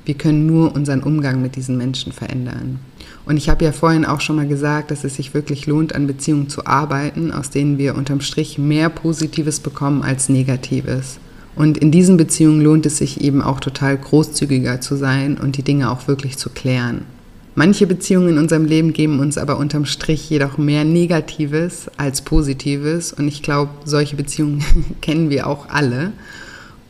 Wir 0.05 0.15
können 0.15 0.47
nur 0.47 0.75
unseren 0.75 1.03
Umgang 1.03 1.41
mit 1.41 1.57
diesen 1.57 1.79
Menschen 1.79 2.13
verändern. 2.13 2.81
Und 3.25 3.37
ich 3.37 3.49
habe 3.49 3.65
ja 3.65 3.73
vorhin 3.73 4.05
auch 4.05 4.21
schon 4.21 4.37
mal 4.37 4.49
gesagt, 4.49 4.91
dass 4.91 5.05
es 5.05 5.17
sich 5.17 5.33
wirklich 5.33 5.67
lohnt, 5.67 5.95
an 5.95 6.07
Beziehungen 6.07 6.49
zu 6.49 6.67
arbeiten, 6.67 7.31
aus 7.31 7.51
denen 7.51 7.79
wir 7.79 7.95
unterm 7.95 8.21
Strich 8.21 8.59
mehr 8.59 8.89
Positives 8.89 9.61
bekommen 9.61 10.03
als 10.03 10.29
Negatives. 10.29 11.19
Und 11.55 11.79
in 11.79 11.91
diesen 11.91 12.17
Beziehungen 12.17 12.63
lohnt 12.63 12.87
es 12.87 12.99
sich 12.99 13.21
eben 13.21 13.43
auch 13.43 13.61
total 13.61 13.97
großzügiger 13.97 14.81
zu 14.81 14.97
sein 14.97 15.39
und 15.39 15.57
die 15.57 15.63
Dinge 15.63 15.91
auch 15.91 16.09
wirklich 16.09 16.39
zu 16.39 16.51
klären. 16.51 17.03
Manche 17.55 17.87
Beziehungen 17.87 18.31
in 18.31 18.39
unserem 18.39 18.65
Leben 18.65 18.95
geben 18.95 19.21
uns 19.21 19.37
aber 19.37 19.59
unterm 19.59 19.85
Strich 19.85 20.31
jedoch 20.31 20.57
mehr 20.57 20.85
Negatives 20.85 21.91
als 21.99 22.23
Positives. 22.23 23.13
Und 23.13 23.29
ich 23.29 23.43
glaube, 23.43 23.73
solche 23.85 24.17
Beziehungen 24.17 24.65
kennen 25.03 25.29
wir 25.29 25.47
auch 25.47 25.69
alle. 25.69 26.13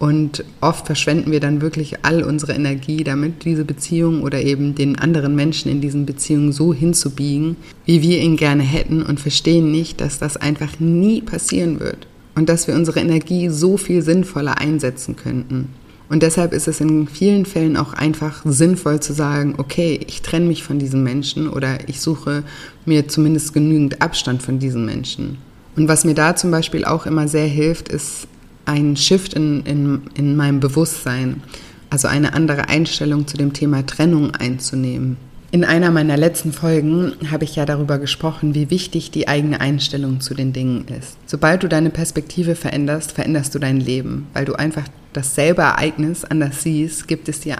Und 0.02 0.44
oft 0.60 0.86
verschwenden 0.86 1.30
wir 1.30 1.38
dann 1.38 1.60
wirklich 1.60 2.04
all 2.04 2.24
unsere 2.24 2.54
Energie 2.54 3.04
damit, 3.04 3.44
diese 3.44 3.64
Beziehung 3.64 4.24
oder 4.24 4.42
eben 4.42 4.74
den 4.74 4.98
anderen 4.98 5.36
Menschen 5.36 5.70
in 5.70 5.80
diesen 5.80 6.06
Beziehungen 6.06 6.50
so 6.50 6.74
hinzubiegen, 6.74 7.54
wie 7.84 8.02
wir 8.02 8.18
ihn 8.20 8.36
gerne 8.36 8.64
hätten 8.64 9.04
und 9.04 9.20
verstehen 9.20 9.70
nicht, 9.70 10.00
dass 10.00 10.18
das 10.18 10.36
einfach 10.36 10.80
nie 10.80 11.20
passieren 11.20 11.78
wird 11.78 12.08
und 12.34 12.48
dass 12.48 12.66
wir 12.66 12.74
unsere 12.74 12.98
Energie 12.98 13.48
so 13.48 13.76
viel 13.76 14.02
sinnvoller 14.02 14.58
einsetzen 14.58 15.14
könnten. 15.14 15.68
Und 16.08 16.24
deshalb 16.24 16.52
ist 16.52 16.66
es 16.66 16.80
in 16.80 17.06
vielen 17.06 17.46
Fällen 17.46 17.76
auch 17.76 17.92
einfach 17.92 18.42
sinnvoll 18.44 18.98
zu 18.98 19.12
sagen, 19.12 19.54
okay, 19.58 20.00
ich 20.08 20.20
trenne 20.20 20.46
mich 20.46 20.64
von 20.64 20.80
diesen 20.80 21.04
Menschen 21.04 21.48
oder 21.48 21.88
ich 21.88 22.00
suche 22.00 22.42
mir 22.86 23.06
zumindest 23.06 23.54
genügend 23.54 24.02
Abstand 24.02 24.42
von 24.42 24.58
diesen 24.58 24.84
Menschen. 24.84 25.38
Und 25.76 25.86
was 25.86 26.04
mir 26.04 26.14
da 26.14 26.34
zum 26.34 26.50
Beispiel 26.50 26.84
auch 26.84 27.06
immer 27.06 27.28
sehr 27.28 27.46
hilft, 27.46 27.88
ist 27.88 28.26
ein 28.64 28.96
Shift 28.96 29.34
in, 29.34 29.64
in, 29.64 30.02
in 30.14 30.36
meinem 30.36 30.60
Bewusstsein, 30.60 31.42
also 31.90 32.08
eine 32.08 32.34
andere 32.34 32.68
Einstellung 32.68 33.26
zu 33.26 33.36
dem 33.36 33.52
Thema 33.52 33.84
Trennung 33.86 34.34
einzunehmen. 34.34 35.16
In 35.50 35.64
einer 35.64 35.90
meiner 35.90 36.16
letzten 36.16 36.50
Folgen 36.50 37.12
habe 37.30 37.44
ich 37.44 37.56
ja 37.56 37.66
darüber 37.66 37.98
gesprochen, 37.98 38.54
wie 38.54 38.70
wichtig 38.70 39.10
die 39.10 39.28
eigene 39.28 39.60
Einstellung 39.60 40.20
zu 40.20 40.32
den 40.32 40.54
Dingen 40.54 40.86
ist. 40.88 41.18
Sobald 41.26 41.62
du 41.62 41.68
deine 41.68 41.90
Perspektive 41.90 42.54
veränderst, 42.54 43.12
veränderst 43.12 43.54
du 43.54 43.58
dein 43.58 43.78
Leben, 43.78 44.28
weil 44.32 44.46
du 44.46 44.54
einfach 44.54 44.84
dasselbe 45.12 45.60
Ereignis 45.60 46.24
anders 46.24 46.62
siehst, 46.62 47.06
gibt 47.06 47.28
es 47.28 47.40
dir 47.40 47.56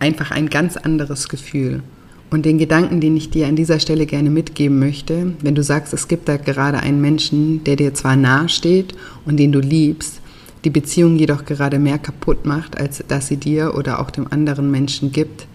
einfach 0.00 0.32
ein 0.32 0.50
ganz 0.50 0.76
anderes 0.76 1.28
Gefühl. 1.28 1.84
Und 2.30 2.44
den 2.44 2.58
Gedanken, 2.58 3.00
den 3.00 3.16
ich 3.16 3.30
dir 3.30 3.46
an 3.46 3.54
dieser 3.54 3.78
Stelle 3.78 4.06
gerne 4.06 4.30
mitgeben 4.30 4.80
möchte, 4.80 5.34
wenn 5.40 5.54
du 5.54 5.62
sagst, 5.62 5.94
es 5.94 6.08
gibt 6.08 6.28
da 6.28 6.38
gerade 6.38 6.80
einen 6.80 7.00
Menschen, 7.00 7.62
der 7.62 7.76
dir 7.76 7.94
zwar 7.94 8.16
nahe 8.16 8.48
steht 8.48 8.94
und 9.24 9.36
den 9.36 9.52
du 9.52 9.60
liebst, 9.60 10.20
die 10.64 10.70
Beziehung 10.70 11.16
jedoch 11.16 11.44
gerade 11.44 11.78
mehr 11.78 11.98
kaputt 11.98 12.44
macht, 12.44 12.78
als 12.78 13.04
dass 13.06 13.28
sie 13.28 13.36
dir 13.36 13.74
oder 13.76 14.00
auch 14.00 14.10
dem 14.10 14.30
anderen 14.32 14.70
Menschen 14.70 15.12
gibt, 15.12 15.46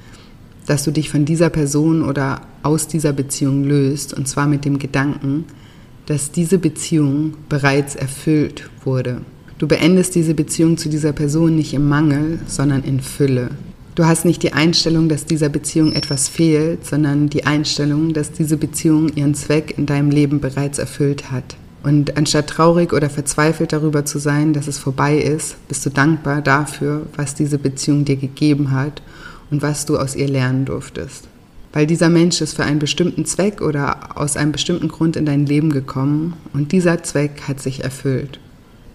dass 0.67 0.84
du 0.84 0.91
dich 0.91 1.10
von 1.10 1.25
dieser 1.25 1.50
Person 1.50 2.03
oder 2.03 2.41
aus 2.63 2.88
dieser 2.88 3.13
Beziehung 3.13 3.63
löst, 3.63 4.13
und 4.13 4.27
zwar 4.27 4.48
mit 4.48 4.63
dem 4.65 4.79
Gedanken, 4.79 5.46
dass 6.05 6.31
diese 6.31 6.58
Beziehung 6.58 7.34
bereits 7.50 7.96
erfüllt 7.96 8.70
wurde. 8.84 9.22
Du 9.58 9.67
beendest 9.67 10.15
diese 10.15 10.34
Beziehung 10.34 10.77
zu 10.77 10.89
dieser 10.89 11.13
Person 11.13 11.55
nicht 11.55 11.74
im 11.74 11.88
Mangel, 11.88 12.39
sondern 12.48 12.84
in 12.84 13.00
Fülle. 13.00 13.50
Du 13.96 14.05
hast 14.05 14.25
nicht 14.25 14.41
die 14.41 14.53
Einstellung, 14.53 15.10
dass 15.10 15.25
dieser 15.25 15.50
Beziehung 15.50 15.91
etwas 15.91 16.29
fehlt, 16.29 16.86
sondern 16.86 17.29
die 17.29 17.46
Einstellung, 17.46 18.13
dass 18.13 18.31
diese 18.31 18.58
Beziehung 18.58 19.10
ihren 19.15 19.36
Zweck 19.36 19.75
in 19.77 19.86
deinem 19.86 20.10
Leben 20.10 20.39
bereits 20.39 20.79
erfüllt 20.79 21.31
hat. 21.31 21.58
Und 21.84 22.16
anstatt 22.18 22.48
traurig 22.48 22.94
oder 22.94 23.10
verzweifelt 23.10 23.74
darüber 23.74 24.06
zu 24.06 24.20
sein, 24.20 24.54
dass 24.54 24.68
es 24.68 24.78
vorbei 24.78 25.18
ist, 25.18 25.56
bist 25.68 25.86
du 25.86 25.90
dankbar 25.90 26.42
dafür, 26.42 27.08
was 27.16 27.34
diese 27.34 27.58
Beziehung 27.58 28.06
dir 28.06 28.18
gegeben 28.18 28.72
hat 28.72 29.02
und 29.50 29.62
was 29.62 29.86
du 29.86 29.98
aus 29.98 30.16
ihr 30.16 30.28
lernen 30.28 30.66
durftest. 30.66 31.28
Weil 31.74 31.88
dieser 31.88 32.10
Mensch 32.10 32.42
ist 32.42 32.56
für 32.56 32.64
einen 32.64 32.80
bestimmten 32.80 33.26
Zweck 33.26 33.62
oder 33.62 34.18
aus 34.18 34.38
einem 34.38 34.52
bestimmten 34.52 34.90
Grund 34.90 35.16
in 35.16 35.26
dein 35.26 35.46
Leben 35.46 35.72
gekommen 35.72 36.34
und 36.54 36.72
dieser 36.72 37.02
Zweck 37.02 37.44
hat 37.48 37.62
sich 37.62 37.84
erfüllt. 37.84 38.40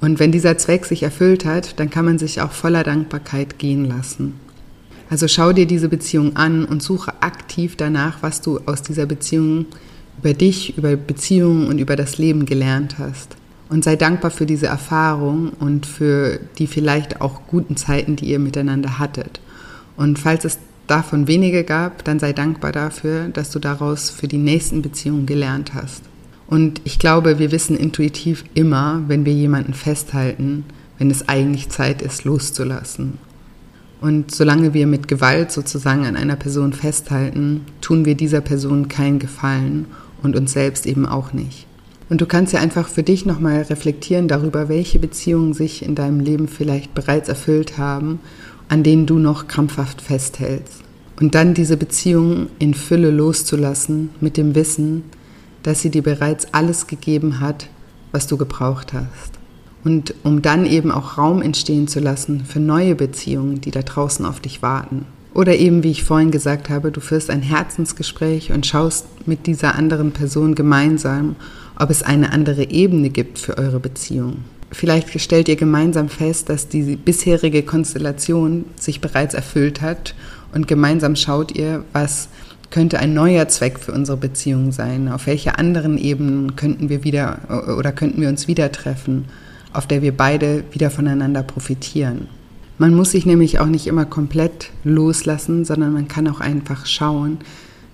Und 0.01 0.21
wenn 0.21 0.31
dieser 0.31 0.59
Zweck 0.59 0.85
sich 0.85 1.03
erfüllt 1.03 1.45
hat, 1.45 1.81
dann 1.81 1.91
kann 1.91 2.05
man 2.05 2.19
sich 2.19 2.41
auch 2.41 2.53
voller 2.53 2.85
Dankbarkeit 2.85 3.59
gehen 3.59 3.85
lassen. 3.87 4.35
Also 5.09 5.27
schau 5.27 5.53
dir 5.53 5.67
diese 5.67 5.89
Beziehung 5.89 6.37
an 6.37 6.65
und 6.65 6.83
suche 6.83 7.23
aktiv 7.23 7.77
danach, 7.77 8.19
was 8.23 8.41
du 8.43 8.61
aus 8.67 8.83
dieser 8.83 9.07
Beziehung 9.07 9.67
über 10.19 10.35
dich, 10.35 10.77
über 10.77 10.97
Beziehungen 10.97 11.69
und 11.69 11.79
über 11.79 11.97
das 11.97 12.19
Leben 12.19 12.47
gelernt 12.47 12.99
hast. 12.99 13.37
Und 13.69 13.83
sei 13.85 13.97
dankbar 13.97 14.31
für 14.31 14.47
diese 14.47 14.67
Erfahrung 14.67 15.51
und 15.59 15.87
für 15.87 16.39
die 16.59 16.67
vielleicht 16.67 17.21
auch 17.21 17.47
guten 17.49 17.77
Zeiten, 17.77 18.15
die 18.15 18.27
ihr 18.27 18.39
miteinander 18.39 18.99
hattet. 18.99 19.41
Und 19.97 20.19
falls 20.19 20.45
es 20.45 20.59
davon 20.87 21.27
wenige 21.27 21.65
gab, 21.65 22.05
dann 22.05 22.21
sei 22.21 22.33
dankbar 22.33 22.71
dafür, 22.71 23.29
dass 23.29 23.51
du 23.51 23.59
daraus 23.59 24.11
für 24.11 24.29
die 24.29 24.39
nächsten 24.39 24.83
Beziehungen 24.83 25.27
gelernt 25.27 25.75
hast. 25.75 26.03
Und 26.47 26.81
ich 26.85 27.01
glaube, 27.01 27.41
wir 27.41 27.51
wissen 27.51 27.77
intuitiv 27.77 28.45
immer, 28.55 29.03
wenn 29.09 29.25
wir 29.25 29.33
jemanden 29.33 29.75
festhalten, 29.75 30.65
wenn 30.99 31.11
es 31.11 31.29
eigentlich 31.29 31.69
Zeit 31.71 32.03
ist, 32.03 32.25
loszulassen. 32.25 33.19
Und 34.01 34.33
solange 34.33 34.75
wir 34.75 34.87
mit 34.87 35.09
Gewalt 35.09 35.51
sozusagen 35.51 36.07
an 36.07 36.17
einer 36.17 36.37
Person 36.37 36.73
festhalten, 36.73 37.63
tun 37.81 38.05
wir 38.05 38.15
dieser 38.15 38.41
Person 38.43 38.89
keinen 38.89 39.19
Gefallen 39.19 39.87
und 40.23 40.37
uns 40.37 40.53
selbst 40.53 40.87
eben 40.87 41.07
auch 41.07 41.33
nicht. 41.33 41.67
Und 42.09 42.21
du 42.21 42.27
kannst 42.27 42.53
ja 42.53 42.61
einfach 42.61 42.89
für 42.89 43.03
dich 43.03 43.27
nochmal 43.27 43.63
reflektieren 43.63 44.29
darüber, 44.29 44.69
welche 44.69 44.99
Beziehungen 44.99 45.55
sich 45.55 45.85
in 45.85 45.95
deinem 45.95 46.21
Leben 46.21 46.47
vielleicht 46.47 46.95
bereits 46.95 47.29
erfüllt 47.29 47.79
haben 47.79 48.21
an 48.69 48.83
denen 48.83 49.07
du 49.07 49.19
noch 49.19 49.47
krampfhaft 49.47 50.01
festhältst. 50.01 50.83
Und 51.21 51.35
dann 51.35 51.55
diese 51.55 51.77
Beziehung 51.77 52.49
in 52.59 52.75
Fülle 52.75 53.11
loszulassen 53.11 54.11
mit 54.21 54.37
dem 54.37 54.55
Wissen, 54.55 55.05
dass 55.63 55.81
sie 55.81 55.91
dir 55.91 56.03
bereits 56.03 56.53
alles 56.53 56.87
gegeben 56.87 57.41
hat, 57.41 57.69
was 58.13 58.27
du 58.27 58.37
gebraucht 58.37 58.93
hast. 58.93 59.33
Und 59.83 60.15
um 60.25 60.43
dann 60.43 60.67
eben 60.67 60.91
auch 60.91 61.17
Raum 61.17 61.43
entstehen 61.43 61.89
zu 61.89 62.01
lassen 62.01 62.45
für 62.45 62.61
neue 62.61 62.95
Beziehungen, 62.95 63.61
die 63.61 63.71
da 63.71 63.83
draußen 63.83 64.27
auf 64.27 64.41
dich 64.41 64.63
warten. 64.63 65.07
Oder 65.37 65.55
eben, 65.55 65.83
wie 65.83 65.91
ich 65.91 66.03
vorhin 66.03 66.31
gesagt 66.31 66.71
habe, 66.71 66.91
du 66.91 67.01
führst 67.01 67.29
ein 67.29 67.43
Herzensgespräch 67.43 68.53
und 68.53 68.65
schaust 68.65 69.05
mit 69.27 69.47
dieser 69.47 69.75
anderen 69.75 70.13
Person 70.13 70.55
gemeinsam, 70.55 71.37
ob 71.79 71.91
es 71.91 72.03
eine 72.03 72.33
andere 72.33 72.71
Ebene 72.71 73.11
gibt 73.11 73.39
für 73.39 73.59
eure 73.59 73.79
Beziehung. 73.79 74.45
Vielleicht 74.73 75.21
stellt 75.21 75.51
ihr 75.51 75.57
gemeinsam 75.57 76.09
fest, 76.09 76.49
dass 76.49 76.69
die 76.69 76.97
bisherige 76.97 77.65
Konstellation 77.65 78.65
sich 78.77 79.03
bereits 79.03 79.35
erfüllt 79.35 79.83
hat 79.83 80.15
und 80.55 80.69
gemeinsam 80.69 81.17
schaut 81.17 81.55
ihr, 81.55 81.85
was 81.93 82.31
könnte 82.71 82.99
ein 82.99 83.13
neuer 83.13 83.47
Zweck 83.49 83.79
für 83.79 83.93
unsere 83.93 84.17
Beziehung 84.17 84.73
sein? 84.73 85.07
Auf 85.13 85.27
welche 85.27 85.59
anderen 85.59 85.99
Ebenen 85.99 86.57
könnten 86.57 86.89
wir 86.89 87.05
wieder 87.05 87.77
oder 87.77 87.93
könnten 87.93 88.23
wir 88.23 88.31
uns 88.31 88.49
wieder 88.49 88.73
treffen, 88.73 89.27
auf 89.75 89.87
der 89.87 90.01
wir 90.01 90.17
beide 90.17 90.65
wieder 90.73 90.91
voneinander 90.91 91.43
profitieren? 91.43 92.27
Man 92.79 92.95
muss 92.95 93.13
sich 93.13 93.25
nämlich 93.25 93.59
auch 93.59 93.67
nicht 93.67 93.87
immer 93.87 94.05
komplett 94.05 94.71
loslassen, 94.85 95.65
sondern 95.65 95.93
man 95.95 96.09
kann 96.09 96.29
auch 96.29 96.41
einfach 96.41 96.85
schauen, 96.85 97.39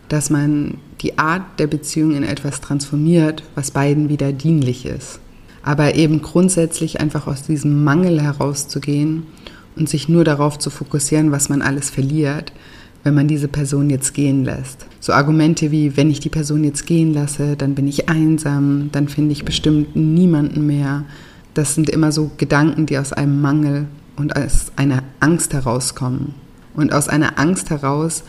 dass 0.08 0.28
man 0.28 0.78
die 1.00 1.18
Art 1.18 1.42
der 1.58 1.68
Beziehung 1.68 2.14
in 2.14 2.24
etwas 2.24 2.60
transformiert, 2.60 3.44
was 3.54 3.70
beiden 3.70 4.08
wieder 4.08 4.32
dienlich 4.32 4.84
ist. 4.84 5.20
Aber 5.62 5.94
eben 5.94 6.20
grundsätzlich 6.20 7.00
einfach 7.00 7.28
aus 7.28 7.44
diesem 7.44 7.84
Mangel 7.84 8.20
herauszugehen 8.20 9.22
und 9.76 9.88
sich 9.88 10.08
nur 10.08 10.24
darauf 10.24 10.58
zu 10.58 10.68
fokussieren, 10.68 11.30
was 11.30 11.48
man 11.48 11.62
alles 11.62 11.88
verliert, 11.88 12.52
wenn 13.04 13.14
man 13.14 13.28
diese 13.28 13.48
Person 13.48 13.88
jetzt 13.88 14.14
gehen 14.14 14.44
lässt. 14.44 14.86
So 15.00 15.12
Argumente 15.12 15.70
wie, 15.70 15.96
wenn 15.96 16.10
ich 16.10 16.20
die 16.20 16.28
Person 16.28 16.64
jetzt 16.64 16.86
gehen 16.86 17.14
lasse, 17.14 17.56
dann 17.56 17.74
bin 17.74 17.86
ich 17.86 18.08
einsam, 18.08 18.90
dann 18.92 19.08
finde 19.08 19.32
ich 19.32 19.44
bestimmt 19.44 19.96
niemanden 19.96 20.66
mehr. 20.66 21.04
Das 21.54 21.74
sind 21.74 21.88
immer 21.88 22.12
so 22.12 22.30
Gedanken, 22.36 22.86
die 22.86 22.98
aus 22.98 23.12
einem 23.12 23.40
Mangel 23.40 23.86
und 24.16 24.36
aus 24.36 24.72
einer 24.76 25.02
Angst 25.20 25.52
herauskommen. 25.52 26.34
Und 26.74 26.92
aus 26.92 27.08
einer 27.08 27.38
Angst 27.38 27.70
heraus, 27.70 28.24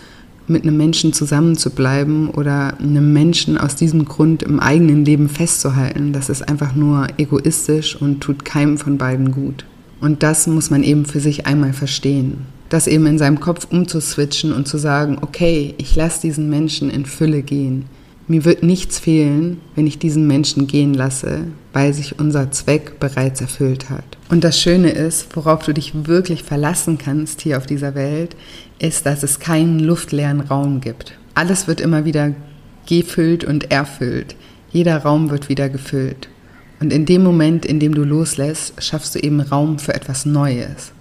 mit 0.47 0.63
einem 0.63 0.75
Menschen 0.77 1.13
zusammenzubleiben 1.13 2.29
oder 2.29 2.77
einem 2.79 3.13
Menschen 3.13 3.57
aus 3.57 3.75
diesem 3.75 4.05
Grund 4.05 4.43
im 4.43 4.59
eigenen 4.59 5.05
Leben 5.05 5.29
festzuhalten, 5.29 6.11
das 6.11 6.29
ist 6.29 6.47
einfach 6.47 6.75
nur 6.75 7.07
egoistisch 7.17 7.95
und 7.95 8.21
tut 8.21 8.43
keinem 8.43 8.77
von 8.77 8.97
beiden 8.97 9.31
gut. 9.31 9.65
Und 10.01 10.21
das 10.21 10.47
muss 10.47 10.69
man 10.69 10.83
eben 10.83 11.05
für 11.05 11.21
sich 11.21 11.45
einmal 11.45 11.71
verstehen. 11.71 12.39
Das 12.67 12.87
eben 12.87 13.05
in 13.05 13.17
seinem 13.17 13.39
Kopf 13.39 13.67
umzuswitchen 13.71 14.51
und 14.51 14.67
zu 14.67 14.77
sagen, 14.77 15.17
okay, 15.21 15.75
ich 15.77 15.95
lasse 15.95 16.21
diesen 16.21 16.49
Menschen 16.49 16.89
in 16.89 17.05
Fülle 17.05 17.41
gehen. 17.41 17.85
Mir 18.25 18.45
wird 18.45 18.63
nichts 18.63 18.99
fehlen, 18.99 19.59
wenn 19.75 19.85
ich 19.85 19.99
diesen 19.99 20.27
Menschen 20.27 20.65
gehen 20.65 20.93
lasse, 20.93 21.47
weil 21.73 21.93
sich 21.93 22.19
unser 22.19 22.51
Zweck 22.51 22.99
bereits 22.99 23.41
erfüllt 23.41 23.89
hat. 23.89 24.05
Und 24.29 24.45
das 24.45 24.61
Schöne 24.61 24.91
ist, 24.91 25.35
worauf 25.35 25.65
du 25.65 25.73
dich 25.73 26.07
wirklich 26.07 26.43
verlassen 26.43 26.97
kannst 26.97 27.41
hier 27.41 27.57
auf 27.57 27.65
dieser 27.65 27.95
Welt, 27.95 28.37
ist, 28.79 29.05
dass 29.05 29.23
es 29.23 29.39
keinen 29.39 29.79
luftleeren 29.79 30.39
Raum 30.39 30.79
gibt. 30.79 31.17
Alles 31.33 31.67
wird 31.67 31.81
immer 31.81 32.05
wieder 32.05 32.33
gefüllt 32.87 33.43
und 33.43 33.71
erfüllt. 33.71 34.35
Jeder 34.71 34.99
Raum 34.99 35.29
wird 35.29 35.49
wieder 35.49 35.67
gefüllt. 35.67 36.29
Und 36.79 36.93
in 36.93 37.05
dem 37.05 37.23
Moment, 37.23 37.65
in 37.65 37.79
dem 37.79 37.93
du 37.93 38.03
loslässt, 38.03 38.81
schaffst 38.81 39.15
du 39.15 39.19
eben 39.19 39.41
Raum 39.41 39.79
für 39.79 39.93
etwas 39.93 40.25
Neues. 40.25 40.92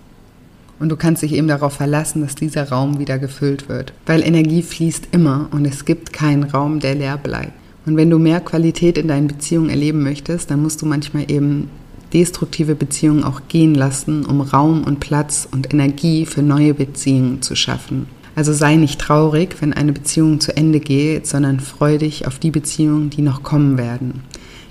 Und 0.83 0.89
du 0.89 0.97
kannst 0.97 1.23
dich 1.23 1.33
eben 1.35 1.47
darauf 1.47 1.75
verlassen, 1.75 2.23
dass 2.23 2.35
dieser 2.35 2.69
Raum 2.69 2.99
wieder 2.99 3.21
gefüllt 3.21 3.69
wird. 3.69 3.93
Weil 4.05 4.21
Energie 4.25 4.63
fließt 4.63 5.11
immer 5.13 5.47
und 5.53 5.65
es 5.65 5.85
gibt 5.85 6.13
keinen 6.13 6.43
Raum, 6.43 6.81
der 6.81 6.97
leer 6.97 7.19
bleibt. 7.19 7.53
Und 7.87 7.97
wenn 7.97 8.11
du 8.11 8.19
mehr 8.19 8.41
Qualität 8.41 8.99
in 8.99 9.07
deinen 9.07 9.29
Beziehungen 9.29 9.71
erleben 9.71 10.03
möchtest, 10.03 10.51
dann 10.51 10.61
musst 10.61 10.83
du 10.83 10.87
manchmal 10.87 11.31
eben 11.31 11.71
destruktive 12.13 12.75
Beziehungen 12.75 13.23
auch 13.23 13.43
gehen 13.47 13.77
lassen, 13.77 14.27
um 14.27 14.41
Raum 14.41 14.83
und 14.83 14.99
Platz 14.99 15.47
und 15.53 15.73
Energie 15.73 16.27
für 16.27 16.43
neue 16.43 16.75
Beziehungen 16.75 17.43
zu 17.43 17.55
schaffen. 17.55 18.09
Also 18.35 18.53
sei 18.53 18.75
nicht 18.75 19.01
traurig, 19.01 19.55
wenn 19.61 19.73
eine 19.73 19.93
Beziehung 19.93 20.41
zu 20.41 20.57
Ende 20.57 20.81
geht, 20.81 21.29
sondern 21.29 21.61
freu 21.61 21.99
dich 21.99 22.27
auf 22.27 22.41
die 22.41 22.51
Beziehungen, 22.51 23.09
die 23.09 23.23
noch 23.23 23.45
kommen 23.45 23.79
werden. 23.79 24.25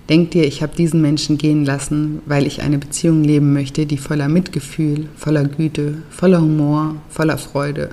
Denk 0.09 0.31
dir, 0.31 0.45
ich 0.45 0.61
habe 0.61 0.75
diesen 0.75 1.01
Menschen 1.01 1.37
gehen 1.37 1.63
lassen, 1.63 2.21
weil 2.25 2.45
ich 2.45 2.61
eine 2.61 2.77
Beziehung 2.77 3.23
leben 3.23 3.53
möchte, 3.53 3.85
die 3.85 3.97
voller 3.97 4.27
Mitgefühl, 4.27 5.07
voller 5.15 5.45
Güte, 5.45 6.01
voller 6.09 6.41
Humor, 6.41 6.95
voller 7.09 7.37
Freude, 7.37 7.89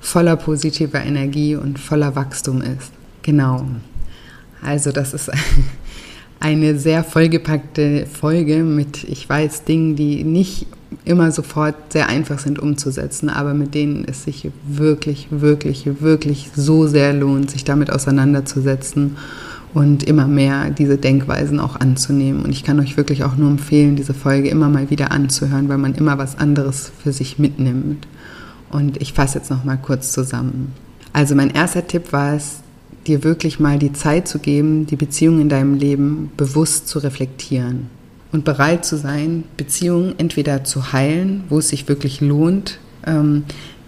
voller 0.00 0.36
positiver 0.36 1.02
Energie 1.02 1.56
und 1.56 1.78
voller 1.78 2.14
Wachstum 2.14 2.60
ist. 2.60 2.92
Genau. 3.22 3.66
Also 4.62 4.92
das 4.92 5.14
ist 5.14 5.30
eine 6.40 6.78
sehr 6.78 7.02
vollgepackte 7.02 8.06
Folge 8.06 8.62
mit, 8.62 9.04
ich 9.04 9.28
weiß, 9.28 9.64
Dingen, 9.64 9.96
die 9.96 10.22
nicht 10.22 10.66
immer 11.04 11.32
sofort 11.32 11.92
sehr 11.92 12.08
einfach 12.08 12.38
sind 12.38 12.58
umzusetzen, 12.58 13.28
aber 13.28 13.54
mit 13.54 13.74
denen 13.74 14.04
es 14.04 14.24
sich 14.24 14.50
wirklich, 14.66 15.28
wirklich, 15.30 16.00
wirklich 16.00 16.50
so 16.54 16.86
sehr 16.86 17.12
lohnt, 17.12 17.50
sich 17.50 17.64
damit 17.64 17.90
auseinanderzusetzen 17.90 19.16
und 19.74 20.04
immer 20.04 20.26
mehr 20.26 20.70
diese 20.70 20.96
Denkweisen 20.96 21.60
auch 21.60 21.76
anzunehmen. 21.76 22.44
Und 22.44 22.50
ich 22.50 22.64
kann 22.64 22.80
euch 22.80 22.96
wirklich 22.96 23.24
auch 23.24 23.36
nur 23.36 23.50
empfehlen, 23.50 23.96
diese 23.96 24.14
Folge 24.14 24.48
immer 24.48 24.68
mal 24.68 24.90
wieder 24.90 25.12
anzuhören, 25.12 25.68
weil 25.68 25.78
man 25.78 25.94
immer 25.94 26.18
was 26.18 26.38
anderes 26.38 26.92
für 27.02 27.12
sich 27.12 27.38
mitnimmt. 27.38 28.06
Und 28.70 29.00
ich 29.00 29.12
fasse 29.12 29.38
jetzt 29.38 29.50
noch 29.50 29.64
mal 29.64 29.76
kurz 29.76 30.12
zusammen. 30.12 30.72
Also 31.12 31.34
mein 31.34 31.50
erster 31.50 31.86
Tipp 31.86 32.12
war 32.12 32.34
es, 32.34 32.60
dir 33.06 33.22
wirklich 33.22 33.60
mal 33.60 33.78
die 33.78 33.92
Zeit 33.92 34.26
zu 34.26 34.38
geben, 34.38 34.86
die 34.86 34.96
Beziehung 34.96 35.40
in 35.40 35.48
deinem 35.48 35.74
Leben 35.74 36.32
bewusst 36.36 36.88
zu 36.88 36.98
reflektieren 36.98 37.88
und 38.32 38.44
bereit 38.44 38.84
zu 38.84 38.96
sein, 38.96 39.44
Beziehungen 39.56 40.14
entweder 40.18 40.64
zu 40.64 40.92
heilen, 40.92 41.44
wo 41.48 41.58
es 41.58 41.68
sich 41.68 41.88
wirklich 41.88 42.20
lohnt, 42.20 42.78
ähm, 43.06 43.44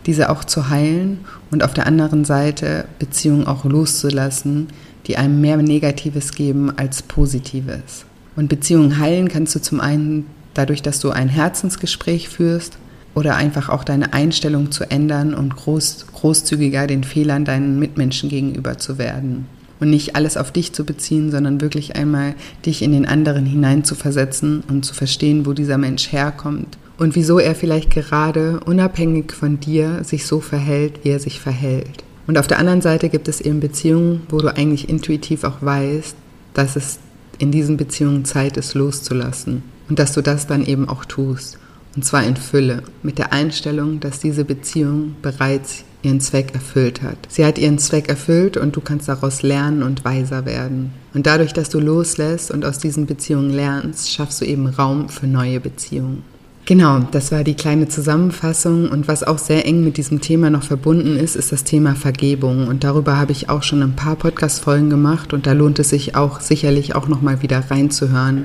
diese 0.07 0.31
auch 0.31 0.45
zu 0.45 0.71
heilen 0.71 1.19
und 1.51 1.64
auf 1.64 1.75
der 1.75 1.87
anderen 1.87 2.25
Seite 2.25 2.87
Beziehungen 2.99 3.47
auch 3.47 3.64
loszulassen, 3.64 4.69
die 5.09 5.16
einem 5.16 5.40
mehr 5.40 5.57
Negatives 5.57 6.33
geben 6.33 6.71
als 6.77 7.03
Positives. 7.03 8.05
Und 8.37 8.49
Beziehungen 8.49 8.99
heilen 8.99 9.29
kannst 9.29 9.55
du 9.55 9.61
zum 9.61 9.81
einen 9.81 10.27
dadurch, 10.55 10.83
dass 10.83 11.01
du 11.01 11.11
ein 11.11 11.29
Herzensgespräch 11.29 12.29
führst 12.29 12.79
oder 13.14 13.35
einfach 13.35 13.68
auch 13.68 13.83
deine 13.83 14.12
Einstellung 14.12 14.71
zu 14.71 14.88
ändern 14.88 15.35
und 15.35 15.57
groß, 15.57 16.07
großzügiger 16.12 16.87
den 16.87 17.03
Fehlern 17.03 17.44
deinen 17.44 17.79
Mitmenschen 17.79 18.29
gegenüber 18.29 18.79
zu 18.79 18.99
werden. 18.99 19.47
Und 19.81 19.90
nicht 19.90 20.16
alles 20.16 20.37
auf 20.37 20.53
dich 20.53 20.73
zu 20.73 20.85
beziehen, 20.85 21.31
sondern 21.31 21.61
wirklich 21.61 21.97
einmal 21.97 22.35
dich 22.66 22.83
in 22.83 22.92
den 22.92 23.07
anderen 23.07 23.47
hineinzuversetzen 23.47 24.62
und 24.68 24.85
zu 24.85 24.92
verstehen, 24.92 25.47
wo 25.47 25.53
dieser 25.53 25.79
Mensch 25.79 26.12
herkommt 26.12 26.79
und 26.99 27.14
wieso 27.14 27.38
er 27.38 27.55
vielleicht 27.55 27.90
gerade 27.90 28.61
unabhängig 28.66 29.33
von 29.33 29.61
dir 29.61 30.03
sich 30.03 30.27
so 30.27 30.40
verhält, 30.40 31.05
wie 31.05 31.11
er 31.11 31.21
sich 31.21 31.40
verhält. 31.40 32.05
Und 32.29 32.37
auf 32.37 32.47
der 32.47 32.59
anderen 32.59 32.83
Seite 32.83 33.09
gibt 33.09 33.27
es 33.27 33.41
eben 33.41 33.59
Beziehungen, 33.59 34.21
wo 34.29 34.38
du 34.38 34.55
eigentlich 34.55 34.88
intuitiv 34.91 35.45
auch 35.45 35.62
weißt, 35.62 36.14
dass 36.53 36.77
es 36.77 36.99
in 37.38 37.51
diesen 37.51 37.79
Beziehungen 37.79 38.27
Zeit 38.27 38.59
ist, 38.59 38.75
loszulassen. 38.75 39.62
Und 39.88 39.99
dass 39.99 40.12
du 40.12 40.21
das 40.21 40.47
dann 40.47 40.64
eben 40.67 40.91
auch 40.91 41.07
tust. 41.07 41.59
Und 41.97 42.05
zwar 42.05 42.25
in 42.25 42.37
Fülle, 42.37 42.83
mit 43.03 43.19
der 43.19 43.33
Einstellung, 43.33 43.99
dass 43.99 44.21
diese 44.21 44.45
Beziehung 44.45 45.17
bereits 45.23 45.85
ihren 46.03 46.21
Zweck 46.21 46.53
erfüllt 46.53 47.03
hat. 47.03 47.17
Sie 47.29 47.47
hat 47.47 47.57
ihren 47.57 47.79
Zweck 47.79 48.11
erfüllt 48.11 48.59
und 48.59 48.77
du 48.77 48.83
kannst 48.83 49.09
daraus 49.09 49.43
lernen 49.43 49.83
und 49.83 50.05
weiser 50.05 50.45
werden. 50.45 50.93
Und 51.14 51.27
dadurch, 51.27 51.55
dass 51.55 51.71
du 51.71 51.81
loslässt 51.81 52.51
und 52.51 52.67
aus 52.67 52.79
diesen 52.79 53.07
Beziehungen 53.07 53.51
lernst, 53.51 54.12
schaffst 54.12 54.43
du 54.43 54.45
eben 54.45 54.67
Raum 54.67 55.09
für 55.09 55.27
neue 55.27 55.61
Beziehungen. 55.61 56.23
Genau, 56.68 56.98
das 57.12 57.33
war 57.33 57.44
die 57.44 57.54
kleine 57.54 57.88
Zusammenfassung. 57.88 58.90
Und 58.90 59.09
was 59.09 59.22
auch 59.22 59.38
sehr 59.38 59.64
eng 59.64 59.83
mit 59.83 59.96
diesem 59.96 60.20
Thema 60.20 60.50
noch 60.50 60.64
verbunden 60.64 61.16
ist, 61.16 61.35
ist 61.35 61.50
das 61.50 61.64
Thema 61.64 61.94
Vergebung. 61.94 62.68
Und 62.68 62.85
darüber 62.85 63.16
habe 63.16 63.33
ich 63.33 63.48
auch 63.48 63.62
schon 63.62 63.83
ein 63.83 63.96
paar 63.96 64.16
Podcast-Folgen 64.16 64.90
gemacht. 64.90 65.33
Und 65.33 65.46
da 65.46 65.54
lohnt 65.54 65.78
es 65.78 65.88
sich 65.88 66.14
auch 66.14 66.40
sicherlich 66.40 66.94
auch 66.94 67.09
nochmal 67.09 67.40
wieder 67.40 67.70
reinzuhören, 67.70 68.44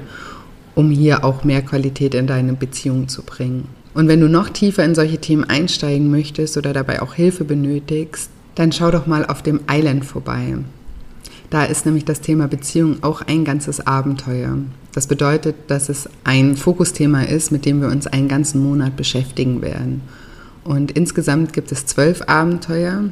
um 0.73 0.89
hier 0.89 1.25
auch 1.25 1.43
mehr 1.43 1.63
Qualität 1.63 2.15
in 2.15 2.25
deine 2.25 2.53
Beziehung 2.53 3.09
zu 3.09 3.23
bringen. 3.23 3.67
Und 3.93 4.07
wenn 4.07 4.21
du 4.21 4.29
noch 4.29 4.47
tiefer 4.47 4.85
in 4.85 4.95
solche 4.95 5.17
Themen 5.17 5.43
einsteigen 5.43 6.09
möchtest 6.09 6.55
oder 6.55 6.71
dabei 6.71 7.01
auch 7.01 7.15
Hilfe 7.15 7.43
benötigst, 7.43 8.29
dann 8.55 8.71
schau 8.71 8.89
doch 8.89 9.05
mal 9.05 9.25
auf 9.25 9.41
dem 9.41 9.59
Island 9.69 10.05
vorbei. 10.05 10.59
Da 11.53 11.65
ist 11.65 11.85
nämlich 11.85 12.03
das 12.03 12.19
Thema 12.19 12.47
Beziehung 12.47 13.03
auch 13.03 13.21
ein 13.21 13.45
ganzes 13.45 13.85
Abenteuer. 13.85 14.57
Das 14.91 15.05
bedeutet, 15.05 15.55
dass 15.67 15.87
es 15.87 16.09
ein 16.23 16.55
Fokusthema 16.55 17.21
ist, 17.21 17.51
mit 17.51 17.65
dem 17.65 17.79
wir 17.79 17.89
uns 17.89 18.07
einen 18.07 18.27
ganzen 18.27 18.63
Monat 18.63 18.95
beschäftigen 18.95 19.61
werden. 19.61 20.01
Und 20.63 20.93
insgesamt 20.93 21.53
gibt 21.53 21.71
es 21.71 21.85
zwölf 21.85 22.23
Abenteuer. 22.23 23.03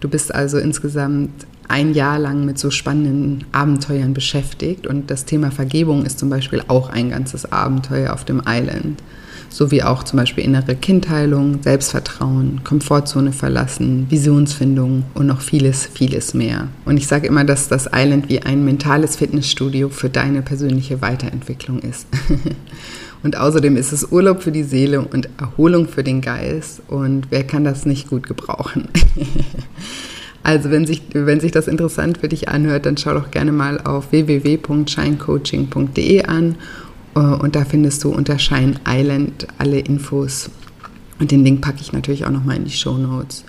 Du 0.00 0.08
bist 0.10 0.34
also 0.34 0.58
insgesamt 0.58 1.46
ein 1.66 1.94
Jahr 1.94 2.18
lang 2.18 2.44
mit 2.44 2.58
so 2.58 2.70
spannenden 2.70 3.46
Abenteuern 3.52 4.12
beschäftigt. 4.12 4.86
Und 4.86 5.10
das 5.10 5.24
Thema 5.24 5.50
Vergebung 5.50 6.04
ist 6.04 6.18
zum 6.18 6.28
Beispiel 6.28 6.62
auch 6.68 6.90
ein 6.90 7.08
ganzes 7.08 7.50
Abenteuer 7.50 8.12
auf 8.12 8.26
dem 8.26 8.42
Island. 8.46 9.02
Sowie 9.48 9.82
auch 9.82 10.02
zum 10.02 10.18
Beispiel 10.18 10.44
innere 10.44 10.76
Kindheilung, 10.76 11.62
Selbstvertrauen, 11.62 12.60
Komfortzone 12.64 13.32
verlassen, 13.32 14.06
Visionsfindung 14.08 15.04
und 15.14 15.26
noch 15.26 15.40
vieles, 15.40 15.86
vieles 15.86 16.34
mehr. 16.34 16.68
Und 16.84 16.96
ich 16.96 17.06
sage 17.06 17.26
immer, 17.26 17.44
dass 17.44 17.68
das 17.68 17.88
Island 17.92 18.28
wie 18.28 18.42
ein 18.42 18.64
mentales 18.64 19.16
Fitnessstudio 19.16 19.88
für 19.88 20.10
deine 20.10 20.42
persönliche 20.42 21.00
Weiterentwicklung 21.00 21.80
ist. 21.80 22.06
Und 23.24 23.36
außerdem 23.36 23.76
ist 23.76 23.92
es 23.92 24.12
Urlaub 24.12 24.42
für 24.42 24.52
die 24.52 24.62
Seele 24.62 25.00
und 25.00 25.28
Erholung 25.40 25.88
für 25.88 26.04
den 26.04 26.20
Geist. 26.20 26.82
Und 26.86 27.26
wer 27.30 27.42
kann 27.42 27.64
das 27.64 27.84
nicht 27.84 28.08
gut 28.08 28.28
gebrauchen? 28.28 28.86
Also 30.44 30.70
wenn 30.70 30.86
sich, 30.86 31.02
wenn 31.12 31.40
sich 31.40 31.50
das 31.52 31.68
interessant 31.68 32.18
für 32.18 32.28
dich 32.28 32.48
anhört, 32.48 32.86
dann 32.86 32.96
schau 32.96 33.12
doch 33.12 33.30
gerne 33.30 33.52
mal 33.52 33.78
auf 33.80 34.12
www.shinecoaching.de 34.12 36.24
an 36.24 36.54
und 37.18 37.56
da 37.56 37.64
findest 37.64 38.04
du 38.04 38.10
unter 38.10 38.38
Shine 38.38 38.74
Island 38.86 39.46
alle 39.58 39.78
Infos 39.78 40.50
und 41.18 41.30
den 41.30 41.44
Link 41.44 41.60
packe 41.60 41.80
ich 41.80 41.92
natürlich 41.92 42.24
auch 42.24 42.30
nochmal 42.30 42.56
in 42.56 42.64
die 42.64 42.70
Show 42.70 42.96
Notes. 42.96 43.44